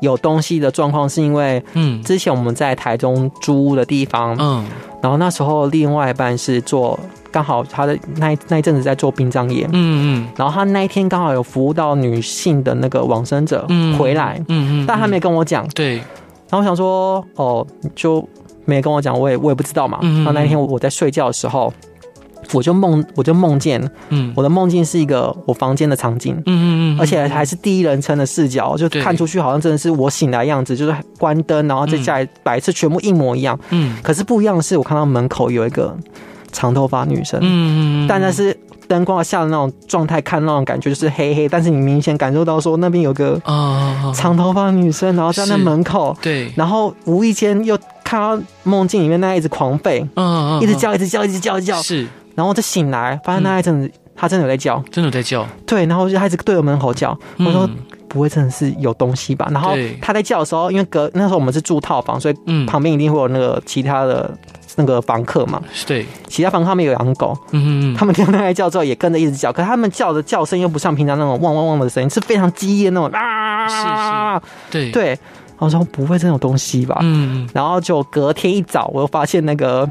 [0.00, 4.64] 有东西的状况是因为，嗯，之前我们在台中租屋的地方，嗯，
[5.02, 6.98] 然后那时候另外一半是做，
[7.30, 18.26] 刚好他的那那一阵子在做殡葬业，嗯嗯，然后他那一天刚好有服务到女性的那个往生者回来，嗯嗯，但他没跟我讲，对，然后我想说，哦，就
[18.64, 21.70] 没跟我讲，我也我也不知道嘛，然后那天我我在睡觉的时候。
[22.52, 35.96] 我就梦，我就梦见，嗯，我的梦境是一个我房间的场景，嗯嗯嗯，而且还是第一人称的视角，就看出去好像真的是我醒来的样子，就是关灯，然后在家里摆设全部一模一样，嗯，可是不一样的是，我看到门口有一个
[36.52, 38.56] 长头发女生，嗯嗯，但那是
[38.88, 52.08] 灯光下的那种状态，看那种感觉就是黑黑，但是你明显感受到说那边有个啊长头发女生，然后在那门口，对，然后无意间又看到梦境里面那一直狂吠，嗯嗯，一直叫，一直叫，一直叫，一直叫，是。
[52.40, 55.46] 然后我就醒来，发现那一阵子他真的有在叫，真的有在叫。
[55.66, 57.14] 对，然后就他一直对着门口叫。
[57.38, 57.68] 我说
[58.08, 59.46] 不会真的是有东西吧？
[59.50, 64.34] 然后他在叫的时候，因为隔那时候我们是住套房，所以旁边一定会有那个其他的
[64.76, 65.60] 那个房客嘛。
[65.86, 69.52] 对，其他房客他们有养狗，嗯嗯，他们听到他在叫之后也跟着一直叫。
[69.52, 73.68] 可是他们叫的叫声又不像平常那种汪汪汪的声音，是非常激烈那种啊。
[73.68, 73.76] 是
[74.46, 75.08] 是，对对。
[75.58, 76.98] 然后说不会真的有东西吧？
[77.02, 79.86] 嗯，然后就隔天一早，我又发现那个。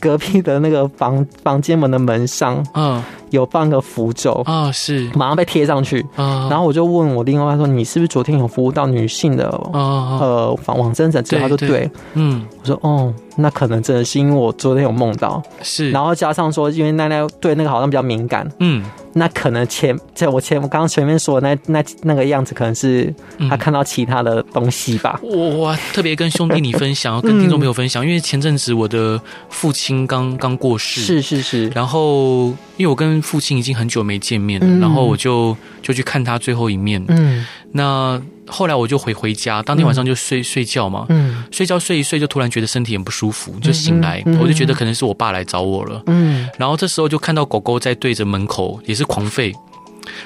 [0.00, 18.84] 隔壁的那个房房间门的门上，嗯，有放个符咒啊，是马上被贴上去，然后我就问我另外一半说：“你是不是昨天有服务到女性的呃往往生者？”之后他说：“对，嗯，我说哦，那可能真的是因为我昨天有梦到，是，然后加上说，因为奈奈对那个好像比较敏感，嗯。
[19.12, 23.12] 那可能前在我前我刚刚前面说的那那那个样子，可能是
[23.48, 25.18] 他看到其他的东西吧。
[25.20, 31.68] 我、嗯、我特别跟兄弟你分享， 跟听众朋友分享，嗯、因为前阵子我的父亲刚刚过世，是是是。
[31.70, 37.04] 然后因为我跟父亲已经很久没见面了，嗯、然后我就就去看他最后一面。
[37.08, 38.20] 嗯，那。
[38.52, 49.54] 后来我就回回家，当天晚上就睡、嗯、睡觉嘛，嗯，睡觉睡一睡就突然觉得身体很不舒服，就醒来，嗯嗯、我就觉得可能是我爸来找我了，嗯，然后这时候就看到狗狗在对着门口也是狂吠，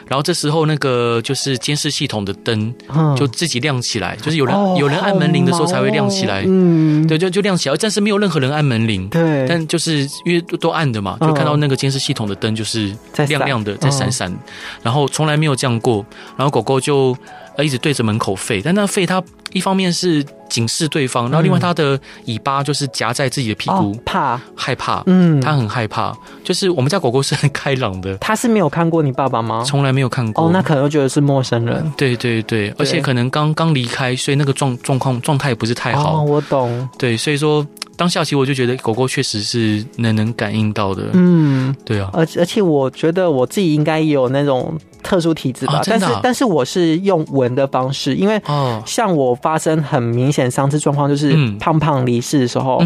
[0.06, 2.74] 然后这时候那个就是监视系统的灯
[3.16, 12.94] 就自己亮起来，嗯、就是有人、哦、有人按门铃的时候才会亮起来，嗯，对，就就亮起来，但是没有任何人按门铃，对，但就是因为都暗的嘛，就看到那个监视系统的灯就是
[13.28, 14.10] 亮亮的在闪。
[14.10, 14.38] 闪，嗯、
[14.82, 16.04] 然后从来没有这样过，
[16.36, 17.16] 然后狗狗就。
[17.56, 19.22] 呃，一直对着门口吠，但那吠它
[19.54, 26.14] 一方面是警示对方，然后另外它的尾巴就是夹在自己的屁股，怕害怕，嗯，它很害怕。
[26.44, 29.64] 就是我们家狗狗是很开朗的， 它是没有看过你爸爸吗？
[29.66, 30.44] 从来没有看过。
[30.44, 31.92] 哦，那可能觉得是陌生人。
[31.96, 36.18] 对对对，而且可能刚刚离开，所以那个状状况状态也不是太好。
[36.18, 36.86] 哦，我懂。
[36.98, 37.66] 对，所以说。
[37.96, 48.40] 当下其实我就觉得狗狗确实是能能感应到的，嗯，对啊，而而且我觉得我自己应该也有那种特殊体质吧，但是但是我是用闻的方式，因为
[48.84, 52.82] 像我发生很明显伤势状况，就是胖胖离世的时候，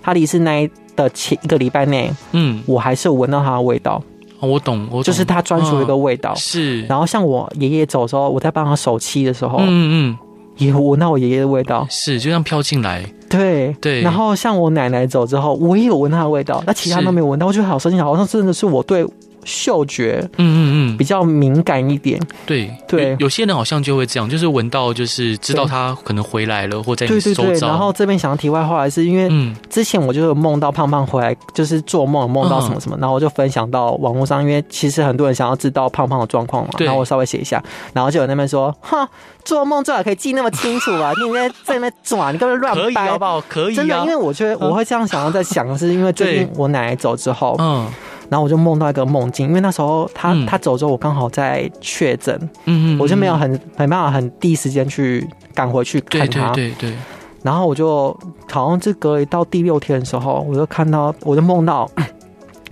[0.00, 4.02] 他离世那的前一个礼拜内，嗯，我还是闻到他的味道，
[4.40, 6.82] 我懂，我懂，就是他专属的一个味道，是。
[6.82, 9.66] 然后像我爷爷走的时候，我在帮他守七的时候，嗯
[10.12, 10.18] 嗯。
[10.58, 13.04] 也闻到我爷爷的味道，是就这样飘进来。
[13.28, 17.46] 对对，然后像我奶奶走之后，我也有闻到他的味道，那其他都没有闻到。
[17.46, 19.06] 我觉得好神奇，好像真的是我对。
[19.46, 20.58] 嗅觉，嗯嗯
[20.94, 22.20] 嗯，比较敏感一点。
[22.44, 27.06] 对对，有些人好像就会这样，就是闻到，就是知道他可能回来了，或在。
[27.06, 27.58] 对对对。
[27.60, 39.08] 然后这边想要题外话，是因为之前我就有梦到胖胖回来，就是做梦梦到什么什么，然后我就分享到网络上，因为其实很多人想要知道胖胖的状况嘛，然后我稍微写一下，然后就有那边说，哈，
[39.44, 43.40] 做梦最好可以记那么清楚啊， 你应该在那边转，你根本乱掰，好不好？
[43.48, 47.86] 可以，真的，因为我觉得我会这样想要在想，是因为最近我奶奶走之后，嗯。
[48.28, 56.96] 然后我就梦到一个梦境，因为那时候他、嗯、他走之后，我刚好在确诊，嗯嗯，我就没有很没办法很第一时间去赶回去看他，对对对，对。
[57.42, 58.18] 然后我就
[58.50, 61.88] 好像这隔一到第六天的时候，我就看到，我就梦到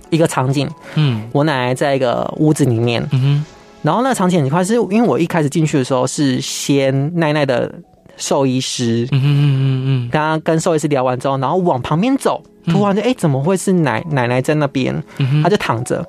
[0.09, 3.45] 一个场景，嗯，我奶奶在一个屋子里面，嗯哼，
[3.81, 7.73] 然后那个场景很快，是因为我一开始进去的时候是先奈奈的
[8.17, 12.43] 兽医师，嗯嗯嗯嗯，刚刚跟兽医师聊完之后，然后往旁边走。
[12.67, 14.95] 突然就哎、欸，怎么会是奶奶奶在那边？
[15.17, 16.05] 嗯、哼他就躺着，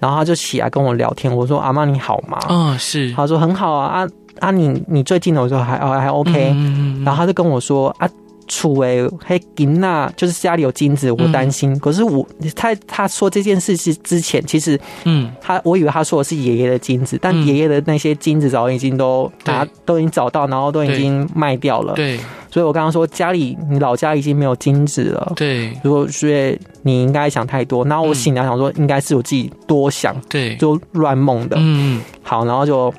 [0.00, 1.34] 然后他就起来跟我聊天。
[1.34, 3.12] 我说：“阿妈你好吗？”嗯，是。
[3.12, 4.08] 他说：“很好啊，啊
[4.40, 6.52] 啊你，你你最近的我说还还 OK。
[6.54, 8.08] 嗯”然后他就跟我说：“啊。”
[8.46, 11.72] 楚诶，嘿，金娜就是家里有金子，我担心。
[11.72, 21.94] 嗯、可是我他他说这件事是之前，其实嗯，他我以为他说的是爷爷的金子，但爷爷的那些金子早已经都他对都已经找到，然后都已经卖掉了。
[21.94, 22.18] 对，
[22.50, 25.32] 所以我刚刚说家里你老家已经没有金子了。
[25.34, 27.84] 对，如果所以你应该想太多。
[27.86, 31.56] 然后我醒来想说，应该是我自己多想，对，就乱梦的。
[31.58, 32.92] 嗯，好，然后就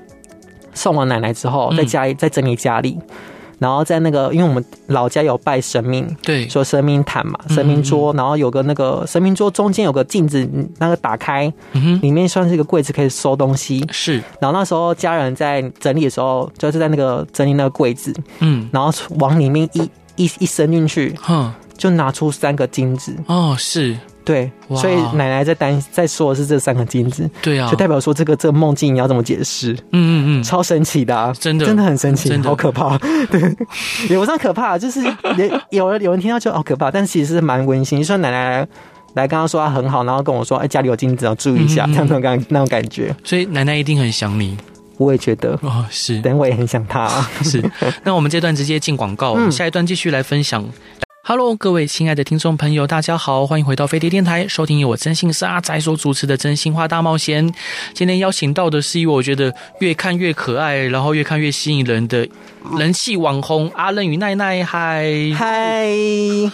[0.74, 2.98] 送完奶奶之后，在家里再整理家里。
[3.60, 13.86] 然后在那个，因为我们老家有拜神明，对，说神明坛嘛，神明桌，然后有个那个神明桌中间有个镜子，那个打开，嗯里面算是一个柜子，可以收东西。
[13.92, 23.16] 是，然后那时候家人在整理的时候，就是在那个整理那个柜子，嗯，然后往里面一一一伸进去，哼，就拿出三个金子。
[23.28, 23.98] 哦，是。
[24.28, 29.72] 对，所以奶奶在担在说的是这三个金子，对啊，就代表说这个这个梦境你要怎么解释？
[29.72, 32.98] 嗯嗯嗯，超神奇的，啊，真的真的很神奇，好可怕，
[33.32, 33.42] 对，
[34.10, 35.02] 也不算可怕，就是
[35.38, 38.00] 也有人有人听到就好可怕，但是其实是蛮温馨。
[38.00, 38.68] 就说奶奶
[39.14, 44.58] 来刚刚说她很好，然后跟我说哎家里有金子要注意一下，这样那种感那种感觉，所以奶奶一定很想你，
[44.98, 47.08] 我也觉得哦是，等我也很想她，
[47.44, 47.64] 是。
[48.04, 50.68] 那我们这段直接进广告，下一段继续来分享。
[51.30, 57.46] Hello，各位亲爱的听众朋友，大家好，欢迎回到飞碟电台，收听由我真心是阿仔所主持的《真心话大冒险》。
[57.94, 62.26] 今天邀请到的是一位我觉得越看越可爱，然后越看越吸引人的
[62.78, 64.64] 人气网红阿任与奈奈。
[64.64, 65.04] 嗨
[65.36, 65.88] 嗨，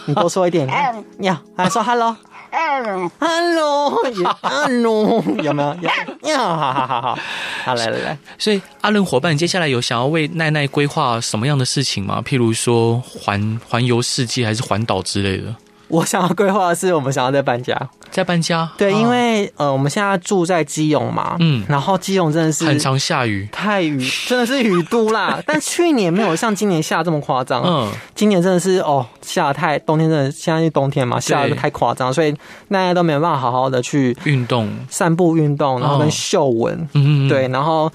[0.08, 0.68] 你多说一点，
[1.20, 2.18] 你好，还说 Hello。
[3.20, 3.98] Hello，
[4.42, 6.30] 阿伦，有没有？
[6.30, 7.18] 有，好好好好，
[7.66, 8.18] 好来来来。
[8.38, 12.22] 所以阿伦伙伴，你接下来有想要为奈奈规划什么样的事情吗？
[12.24, 15.56] 譬如说环环游世界，还是环岛之类的？
[15.94, 17.80] 我想要规划的是，我们想要再搬家，
[18.10, 18.68] 再搬家。
[18.76, 25.40] 对，因为呃，我们现在住在基隆嘛，嗯，然后基隆真的是很常下雨，太雨，真的是雨都啦。
[25.46, 32.32] 但去年没有像今年下这么夸张，嗯，今年真的是哦，下得太冬天真的，现在是冬天嘛，下的太夸张，所以
[32.72, 37.92] 大家都没有办法好好的去运动、散步、运动，然后跟嗅闻，嗯，对，然后，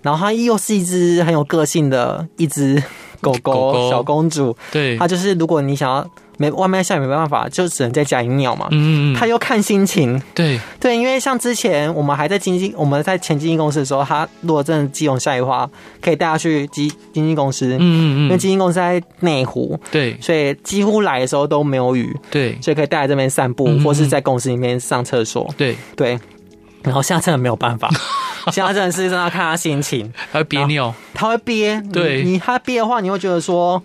[0.00, 2.82] 然后它又是一只很有个性的一只
[3.20, 3.90] 狗狗。
[3.90, 6.08] 小公主，对，它就是如果你想要。
[6.38, 8.68] 没外面下雨没办法，就只能在家里尿嘛。
[8.70, 10.20] 嗯，他又看心情。
[10.34, 15.68] 对对，因为像之前我们还在经纪，我们在前经纪公司的时候，他如果真的基隆下雨的话，
[16.00, 17.66] 可以带他去经经纪公司。
[17.74, 18.22] 嗯嗯嗯。
[18.24, 19.78] 因为经纪公司在内湖。
[19.90, 20.16] 对。
[20.20, 22.16] 所以几乎来的时候都没有雨。
[22.30, 22.58] 对。
[22.62, 25.48] 所以可以带来这边散步，或是在公司里面上厕所。
[25.56, 26.18] 对对。
[26.82, 27.88] 然后现在真的没有办法，
[28.50, 30.12] 现在真的是真的要看他心情。
[30.32, 30.92] 他会憋尿。
[31.14, 31.80] 他会憋。
[31.92, 32.24] 对。
[32.24, 33.80] 你他憋的话，你会觉得说。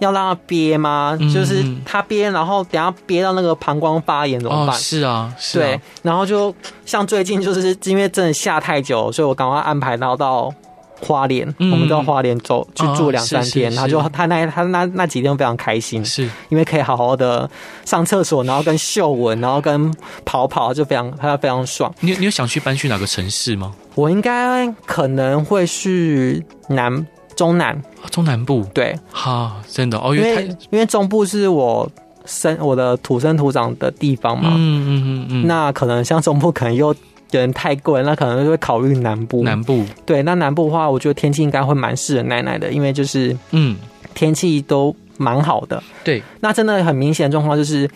[0.00, 1.16] 要让他憋吗？
[1.18, 4.74] 嗯、就是他憋，然后等下憋到那个膀胱发炎怎么办？
[4.74, 5.62] 哦、是啊，是啊。
[5.62, 6.54] 对，然后就
[6.86, 10.52] 像最近就是因为真的下太久，所以我赶快安排到到
[11.00, 13.74] 花莲，嗯、我们到花莲走去住两三天。
[13.74, 17.48] 他、哦、就他那他那那几天非常开心，是因为可以好好的
[17.84, 19.92] 上厕所，然后跟嗅闻，然后跟
[20.24, 21.92] 跑跑，就非常他非常爽。
[22.00, 23.72] 你你有想去搬去哪个城市吗？
[23.94, 27.06] 我应该可能会去南。
[27.38, 31.88] 中南，中南部，对，哈，真的哦，因为因为中部是我
[32.26, 36.96] 生我的土生土长的地方嘛，嗯嗯嗯嗯，那可能像中部可能又有
[37.30, 43.76] 点太贵，那可能就会考虑南部，南部，对，那南部的话，我觉得天气应该会蛮适合奶奶的，因为就是嗯，
[44.14, 47.88] 天气都蛮好的，对，那真的很明显的状况就是，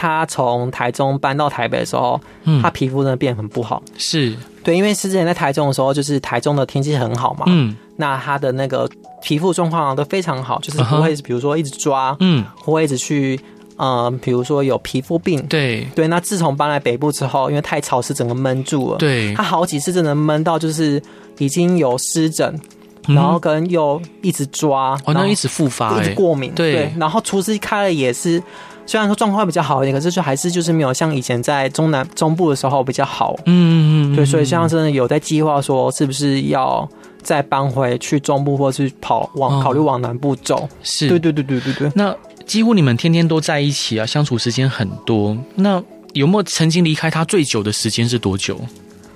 [0.00, 4.34] 他从台中搬到台北的时候，嗯，他皮肤真的变很不好，是。
[4.64, 7.76] 对，因为是之前在台中的时候，就是台中的天气很好嘛，嗯。
[7.96, 8.88] 那他的那个
[9.20, 13.38] 皮肤状况都非常好，就是不会，比如说一直抓，嗯，不会一直去，
[13.76, 15.86] 嗯，比如说有皮肤病，对。
[15.94, 16.08] 对。
[16.08, 19.34] 那自从搬来北部之后，因为太潮湿，整个闷住了，对。
[19.34, 21.02] 他好几次真的闷到就是
[21.36, 22.58] 已经有湿疹，
[23.06, 26.90] 然后跟又一直抓，哦，那一直复发，一直过敏，对。
[26.98, 28.42] 然后厨师开了也是，
[28.90, 34.16] 虽然说状况会比较好一点，可是就还是就是没有像以前在中南中部的时候比较好，嗯嗯嗯。
[34.16, 36.88] 对，所以像真的有在计划说是不是要。
[37.22, 41.92] 再搬回去中部，或是跑往考虑往南部走，是对对对对对对。
[41.94, 45.36] 那几乎你们天天都在一起啊，相处时间很多。
[45.54, 45.82] 那
[46.14, 48.58] 有没有曾经离开他最久的时间是多久？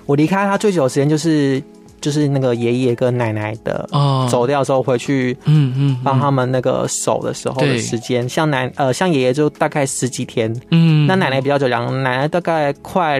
[0.05, 1.59] 我离开他最久的时间就是
[2.05, 4.27] 就是那个爷爷跟奶奶的哦。
[4.29, 8.29] 走掉之后回去，嗯嗯，帮他们那个守的时候的时间。
[8.29, 13.19] 像奶呃像爷爷就大概十几天，嗯，那奶奶比较久，两奶奶大概快。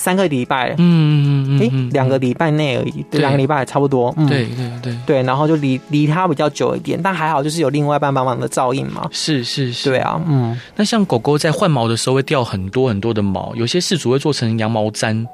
[0.00, 4.96] 三个礼拜，嗯嗯嗯，诶，两个礼拜内而已，对，两个礼拜还差不多，嗯，对对对。
[5.04, 15.26] 对，然后就离离他比较久一点，但还好，就是有另外一半帮忙的照应嘛，是是是，对啊，嗯，那像狗狗在换毛的时候会掉很多很多的毛，有些事主会做成羊毛毡，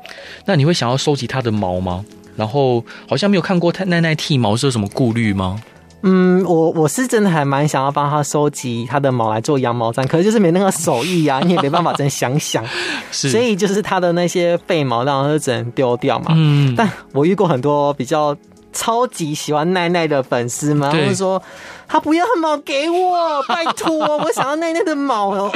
[0.46, 2.02] 那你会想要收集它的毛吗？
[2.36, 5.60] 然后好像没有看过太奈奈剃毛是有什么顾虑吗？
[6.06, 12.62] 嗯，我我是真的还蛮想要帮他收集他的毛来做羊毛毡，可是就是没那个手艺啊，你也没办法真想想，
[13.10, 16.32] 所以就是他的那些废毛，然后就只能丢掉嘛。
[16.36, 18.36] 嗯，但我遇过很多比较
[18.72, 21.42] 超级喜欢奈奈的粉丝嘛，对或者说。
[21.86, 25.50] 他不要毛给我，拜托，我想要奈奈的毛哦。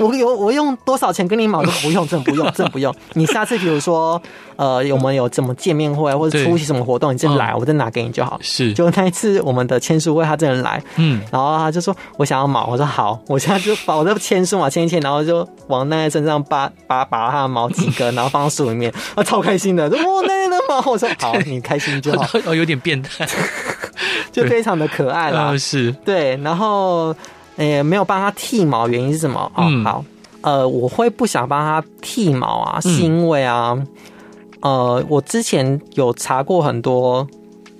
[0.00, 2.94] 我有我用多少钱跟你毛都不用，真的不用，真的不用。
[3.12, 4.20] 你下次比如说，
[4.56, 8.36] 呃，我们有怎么见面会或者出席什么活动，你真来，我再拿给你就好。
[8.42, 22.26] 是，就那一次我们的签书会，他真的来，嗯，然后他就说我想要毛，我说好，我现在就把我的签书嘛签一签，然后就往奈奈身上拔拔拔他的毛几根， 然后放到书里面，他超开心的，说哇奈奈的毛，我说好，你开心就好。
[22.46, 23.24] 哦，有点变态。
[24.32, 27.14] 就非常的可爱了，呃、是对，然后
[27.56, 29.50] 也没有帮他剃毛，原因是什么？
[29.56, 30.04] 嗯、哦，好，
[30.42, 37.26] 呃，我会不想帮他剃毛啊，是因为啊，嗯、呃，我之前有查过很多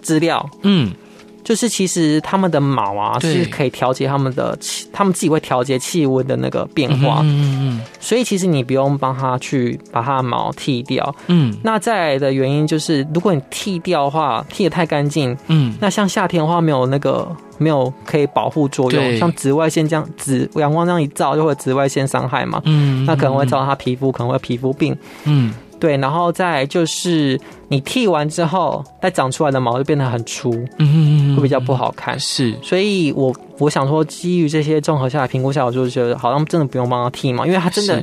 [0.03, 0.93] 资料，嗯。
[1.45, 7.21] 就是其实它们的毛啊是可以调节它们的气，它们自己会调节气温的那个变化。
[7.23, 11.15] 嗯嗯，所以其实你不用帮它去把它的毛剃掉。
[11.27, 17.29] 嗯，那再来的原因就是，如果你剃掉的话，剃得太干净，嗯，那像夏天的话没有那个
[17.59, 22.63] 没有可以保护作用，像紫外线这样紫阳光这样一照，就会紫外线伤害嘛。
[22.65, 24.97] 嗯，那可能会造成它皮肤可能会皮肤病。
[25.25, 25.53] 嗯。
[25.81, 32.19] 对，然后再就是你剃完之后，再长出来的毛就变得很粗，嗯，会比较不好看。
[32.19, 38.03] 是，所以我我想说，基于这些综合下来评估下，我就觉得好像真的不用帮他剃毛，因为他真的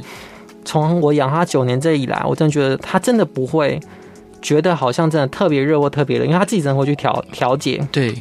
[0.64, 3.80] 从我养他九年这以来，我真的觉得他真的不会
[4.42, 7.86] 觉得好像真的特别热或特别冷，因为他自己真的会去调调节。
[7.92, 8.14] 对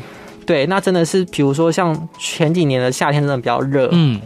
[0.46, 4.20] 对，那真的是比如说像前几年的夏天真的比较热，嗯。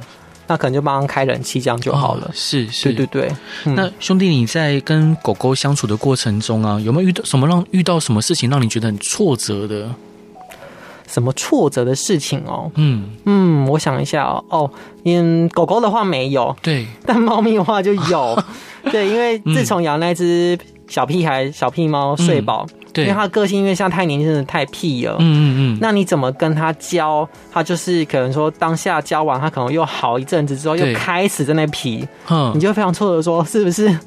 [0.46, 2.26] 那可能就帮他开冷气这样就好了。
[2.26, 3.32] 哦、是是，对对对。
[3.64, 9.88] 嗯、那兄弟，你在跟狗狗相处的过程中啊，有没有遇到什么让遇到什么事情让你觉得很挫折的？
[11.06, 12.70] 什么挫折的事情哦？
[12.74, 14.44] 嗯嗯，我想一下哦。
[14.48, 14.70] 哦，
[15.04, 18.42] 嗯，狗狗的话没有，对，但猫咪的话就有。
[18.90, 25.16] 对，因为自从养那只小屁孩、小屁猫睡饱，对，因为他个性因为像太年轻，真的太屁了。
[25.18, 25.78] 嗯嗯嗯。
[25.80, 27.28] 那你怎么跟他教？
[27.52, 33.98] 他就是可能说当下教完，他可能又好一阵子之后又开始在那皮，嗯，你就非常挫折，说是不是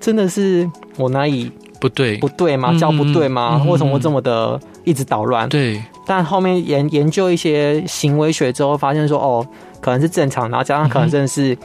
[0.00, 1.50] 真的是我哪里
[1.80, 2.76] 不对不对吗？
[2.78, 3.62] 教不对吗？
[3.66, 5.48] 为什么会这么的一直捣乱？
[5.48, 5.82] 对。
[6.06, 9.46] 但后面研研究一些行为学之后，发现说哦，
[9.80, 11.56] 可能是正常，然后加上可能真的是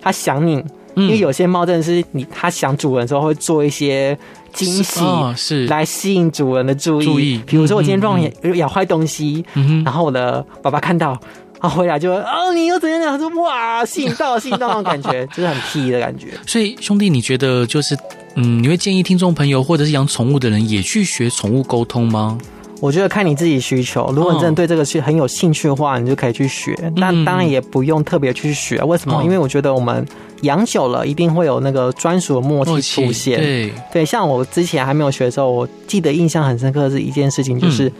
[0.00, 0.64] 他想你，
[0.98, 4.18] 嗯、因为有些猫真的是你，它想主人的时候会做一些
[4.52, 5.00] 惊喜，
[5.36, 7.04] 是来吸引主人的注意。
[7.04, 11.16] 注意，比如说我今天撞咬咬坏东西，嗯、然后我的爸爸看到，
[11.60, 13.18] 他回来就会哦，你又怎样讲？
[13.18, 16.28] 说哇，吸引到，吸引到那种感觉，就是很屁的感觉。
[16.46, 17.96] 所以兄弟，你觉得就是
[18.34, 22.38] 嗯，你会建议听众朋友或者是养宠物的人也去学宠物沟通吗？
[22.80, 26.76] 我觉得看你自己需求，如果你真的对这个是很有兴趣的话，你就可以去学。
[26.96, 29.22] 那当然也不用特别去学，为什么？
[29.24, 30.06] 因为我觉得我们
[30.42, 33.38] 养久了，一定会有那个专属的默契出现。
[33.40, 37.90] 对对，像我之前还没有学的时候，我记得印象很深刻的是一件事情，就是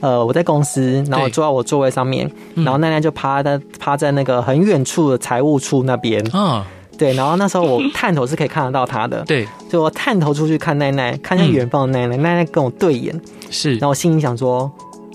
[0.00, 6.22] 呃，我在公司，然后坐在我座位上面，然后奈奈就趴在趴在那个很远处的财务处那边。
[6.34, 6.62] 嗯，
[6.98, 9.22] 对，然后那时候我探头是可以看得到他的。
[9.22, 13.18] 对，就我探头出去看奈奈，看见远方的奈奈，奈奈跟我对眼。
[13.50, 14.68] 是，然后我心里想说，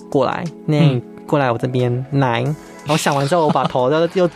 [0.08, 2.40] 过来，那你过来我这边来。
[2.40, 4.30] 然后想完之后，我把头又又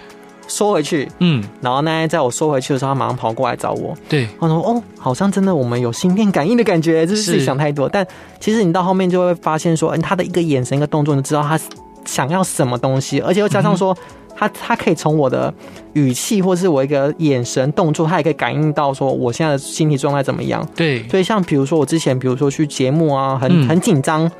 [0.46, 1.10] 缩回去。
[1.20, 3.96] 嗯，然后奈奈，在我缩回去的时候，他马上跑过来找我。
[4.08, 7.88] 对，我说哦，好像真的我们有心电感应的感觉，就是自己想太多。
[7.88, 8.06] 但
[8.38, 11.58] 其实你到后面就会发现说，嗯，他的一个眼神、一个动作，你就知道他
[12.04, 13.92] 想要什么东西，而且又加上说。
[13.94, 14.04] 嗯
[14.38, 15.52] 他他可以从我的
[15.94, 20.64] 语气，或是我一个眼神动作，他也可以感应到说我现在的心理状态怎么样。
[20.76, 24.30] 对，所以像比如说我之前，比如说去节目啊，很很紧张、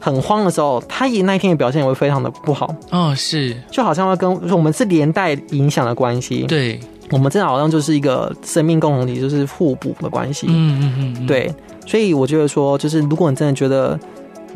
[0.00, 2.74] 很慌的时候，他也那一天的表现也会非常的不好。
[2.90, 6.44] 哦，是，就好像要跟我们是连带影响的关系。
[6.48, 6.80] 对，
[7.10, 10.46] 我们真的好像就是一个生命共同体，就是互补的关系。
[10.48, 11.54] 嗯嗯嗯，对，
[11.86, 14.00] 所以我觉得说，就是如果你真的觉得。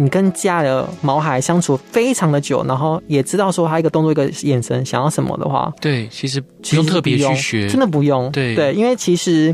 [0.00, 8.30] 你跟家的毛孩相处非常的久，然后也知道说他一个动作一个眼神想要什么的话，对，其实不用特别去学，真的不用。
[8.30, 8.54] 对。
[8.54, 9.52] 对，因为其实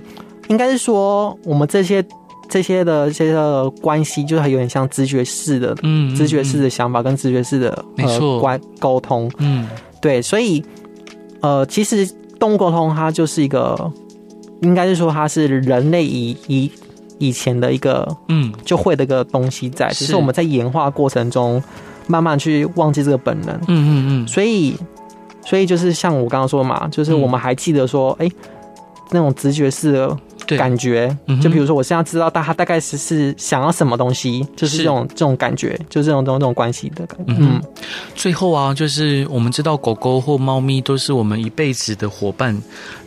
[0.48, 2.04] 应该是说我们这些
[2.46, 8.38] 这些的这些的关系，就是有点像直觉式的，嗯，直觉式的想法跟直觉式的没错。
[8.38, 9.66] 关沟通，嗯，
[9.98, 10.62] 对，所以
[11.40, 12.06] 呃，其实
[12.38, 13.90] 动物沟通它就是一个，
[14.60, 16.70] 应该是说它是人类以以。
[17.26, 21.62] 以前的一个嗯，就会的一个东西在，只是我们在演化过程中
[22.06, 23.54] 慢慢去忘记这个本能。
[23.66, 24.28] 嗯嗯嗯。
[24.28, 24.76] 所以，
[25.44, 28.28] 所以就是像我刚刚说的嘛，就是我们还记得说，哎，
[29.10, 30.16] 那种直觉式的。
[30.46, 37.34] 感觉，就比如说，我现在知道大他大概是是想要什么东西，就是这种这种感觉，就是这种这种这种关系的感觉。
[37.38, 37.60] 嗯，
[38.14, 42.56] 最后啊，就是我们知道狗狗或猫咪都是我们一辈子的伙伴，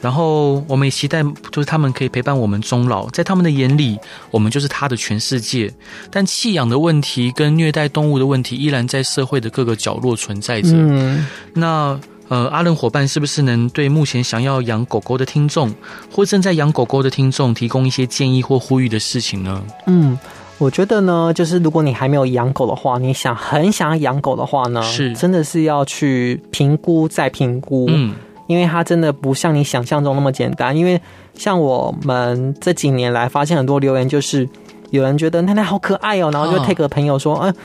[0.01, 3.97] 然后我们也期待就是他们可以陪伴我们终老，在他们的眼里，
[4.31, 5.71] 我们就是他的全世界。
[6.11, 10.69] 但弃养的问题跟虐待动物的问题依然在社会的各个角落存在着。
[10.73, 11.99] 嗯，那。
[12.29, 15.73] 呃，阿伦伙伴是不是能对目前想要养狗狗的听众，
[16.11, 19.63] 或正在养狗狗的听众提供一些建议或呼吁的事情呢？
[19.85, 20.19] 嗯，
[20.57, 28.13] 我觉得呢，就是如果你还没有养狗的话，你想很想养狗的话呢，是真的是要去评估再评估，嗯，
[28.47, 30.75] 因为它真的不像你想象中那么简单。
[30.75, 31.01] 因为
[31.35, 34.45] 像我们这几年来发现很多留言，就是
[34.89, 37.55] 有人觉得奶奶好可爱哦，然后就 take 个朋友说，嗯、哦。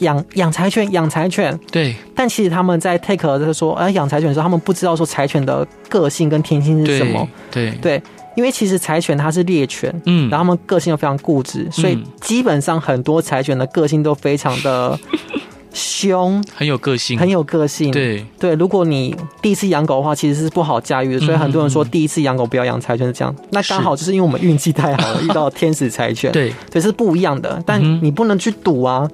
[0.00, 1.94] 养养柴犬，养柴犬，对。
[2.14, 7.26] 但其实他们在 take 就是说，哎，养柴犬的时候，他们不知道说柴犬的个性跟天性是什么。
[7.50, 8.02] 对对，对，
[8.36, 14.98] 因为其实柴犬它是猎犬，嗯，然后他们个性又非常固执，所以基本上很多柴犬的个性都非常的
[15.72, 17.90] 凶， 很有个性，很有个性。
[17.90, 23.34] 对对，如果你第一次养狗的话，其实是不好驾驭的，所以很多人说第一次养狗不要养柴犬是这样。
[23.50, 27.62] 那刚好就是因为我们运气太好了， 遇到天使柴犬，对，所以是不一样的。
[27.64, 29.08] 但你不能去赌啊。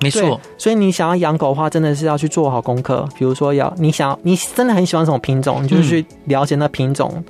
[0.00, 3.08] 没错，所以你想要养狗的话，真的是要去做好功课。
[3.18, 7.24] 比如说要，要你想，你真的很喜欢什么品种，你就去了解那品种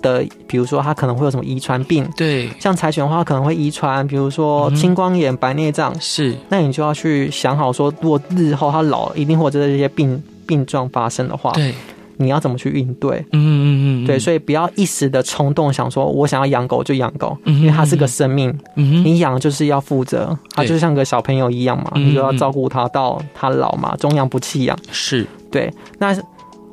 [0.00, 0.22] 的。
[0.22, 2.08] 嗯、比如说，它可能会有什么遗传病。
[2.16, 5.94] 对，像柴犬的话，可能会遗传，比如说青光眼、白内障。
[6.00, 11.50] 是，那你就要去想好说，如果日后它老了，一定会有这些病病状发生的话。
[11.52, 11.74] 对。
[12.18, 13.18] 你要怎么去应对？
[13.32, 24.78] 嗯嗯嗯，对，所以不要一时的冲动，想说我想要养狗就养狗，因为它是个生命，你养就是要负责，它就像个小朋友一样嘛，你就要照顾它到它老嘛，终养不弃养。
[24.90, 25.26] 是。
[25.50, 26.14] 对，那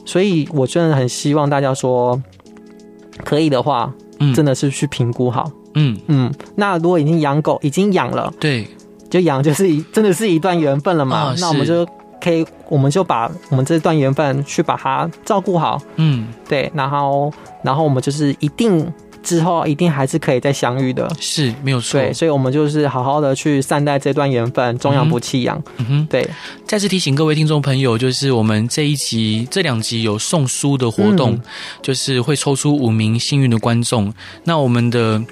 [0.05, 2.21] 所以我真的很希望大家说，
[3.23, 5.49] 可以的话，嗯，真的是去评估好。
[5.75, 5.97] 嗯。
[6.07, 8.67] 嗯，那如果已经养狗，已经养了，对，
[9.09, 11.31] 就养就是一真的是一段缘分了嘛。
[11.31, 11.87] 哦、那我们就
[12.23, 15.81] 可以，我们就把我们这段缘分去把它照顾好。
[15.97, 18.91] 嗯，对，然后然后我们就是一定。
[19.23, 21.97] 之后一定还是可以再相遇的，是没有错。
[21.97, 25.63] 对，所以我们就是好好的去善待这段缘分，终养不弃养。
[25.77, 26.29] 嗯哼，对。
[26.67, 31.41] 再次提醒各位听众朋友，就是我们这一集、这两集有送书的活动，嗯、
[31.81, 34.13] 就是会抽出五名幸运的观众。
[34.43, 35.23] 那我们的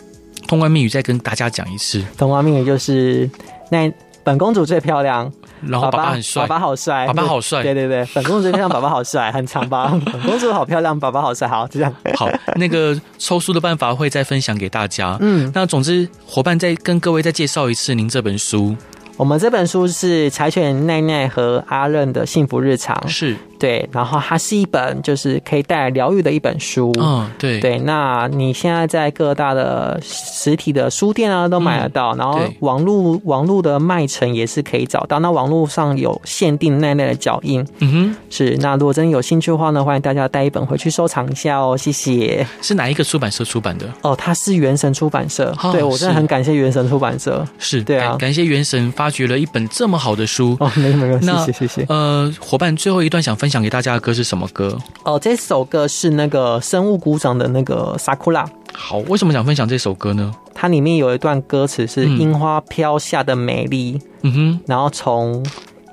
[0.48, 3.30] 通关密语再跟大家讲一次，通关密语就是
[3.70, 3.92] 那。
[4.24, 5.34] 本公主最漂亮，
[5.68, 9.91] 然后爸爸很帅，爸爸好帅，爸爸好帅，对对对，本公主最漂亮，爸爸好帅， 很长吧？
[10.12, 11.93] 本公主好漂亮，爸爸好帅，好，就这样。
[12.16, 15.18] 好，那个抽书的办法会再分享给大家。
[15.22, 18.76] 嗯，那总之，伙伴再跟各位再介绍一次您这本书。
[19.18, 23.38] 我们这本书是柴犬奈奈和阿任的幸福日常，是。
[23.62, 26.91] 对，然后它是一本就是可以带来疗愈的一本书。
[26.99, 27.78] 嗯，对对。
[27.78, 35.20] 那你现在在各大的实体的书店啊都买得到，嗯、然后网络网络的卖城也是可以找到。
[35.20, 37.64] 那网络上有限定奈奈的脚印。
[37.78, 38.57] 嗯哼，是。
[38.59, 42.43] 那如果真有兴趣的话呢，欢迎大家带一本回去收藏一下哦，谢谢。
[42.64, 43.86] 是哪一个出版社出版的？
[44.01, 45.55] 哦，它是原神出版社。
[45.62, 47.47] 哦、对我真的很感谢原神出版社。
[47.59, 50.57] 是，对啊感，谢原神发掘了一本这么好的书。
[50.59, 51.86] 哦，没有没有，谢谢谢谢。
[51.89, 53.62] 呃，伙伴最后一段想分享。
[53.62, 54.78] 讲给大家的歌是什么歌？
[55.04, 58.45] 哦，这首歌是那个生物鼓掌的那个《Sakura》。
[58.74, 60.34] 好，为什么想分享这首歌呢？
[60.54, 65.45] 它里面有一段歌词是“樱花飘下的美丽”，嗯哼，然后从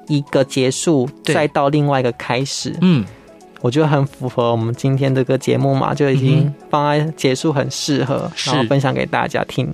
[0.06, 3.04] 一个结束再到另外一个开始，嗯，
[3.60, 9.68] 我觉得很符合我们今天这个节目嘛，就已经放在结束很适合，然后分享给大家听。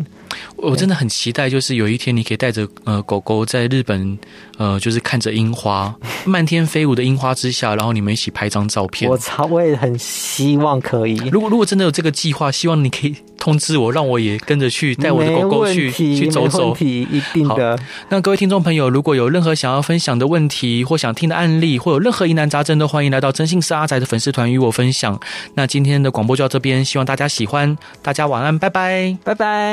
[0.56, 4.18] 我真的很期待，就是有一天你可以带着呃狗狗在日本，
[4.58, 5.94] 呃，就是看着樱花
[6.24, 9.10] 漫天飞舞的樱花之下，然后你们一起拍张照片。
[9.10, 11.16] 我操，我也很希望可以。
[11.30, 16.74] 如果如果真的有这个计划，希望你可以通知我，让我也跟着去带我的狗狗去去走走。
[16.80, 17.78] 一定的。
[18.08, 25.18] 那各位听众朋友，如果有任何想要分享的问题，或想听的案例，或有任何疑难杂症，都欢迎来到真信是阿宅的粉丝团与我分享。
[25.54, 27.76] 那今天的广播就到这边，希望大家喜欢。
[28.02, 29.72] 大家晚安，拜拜，拜拜。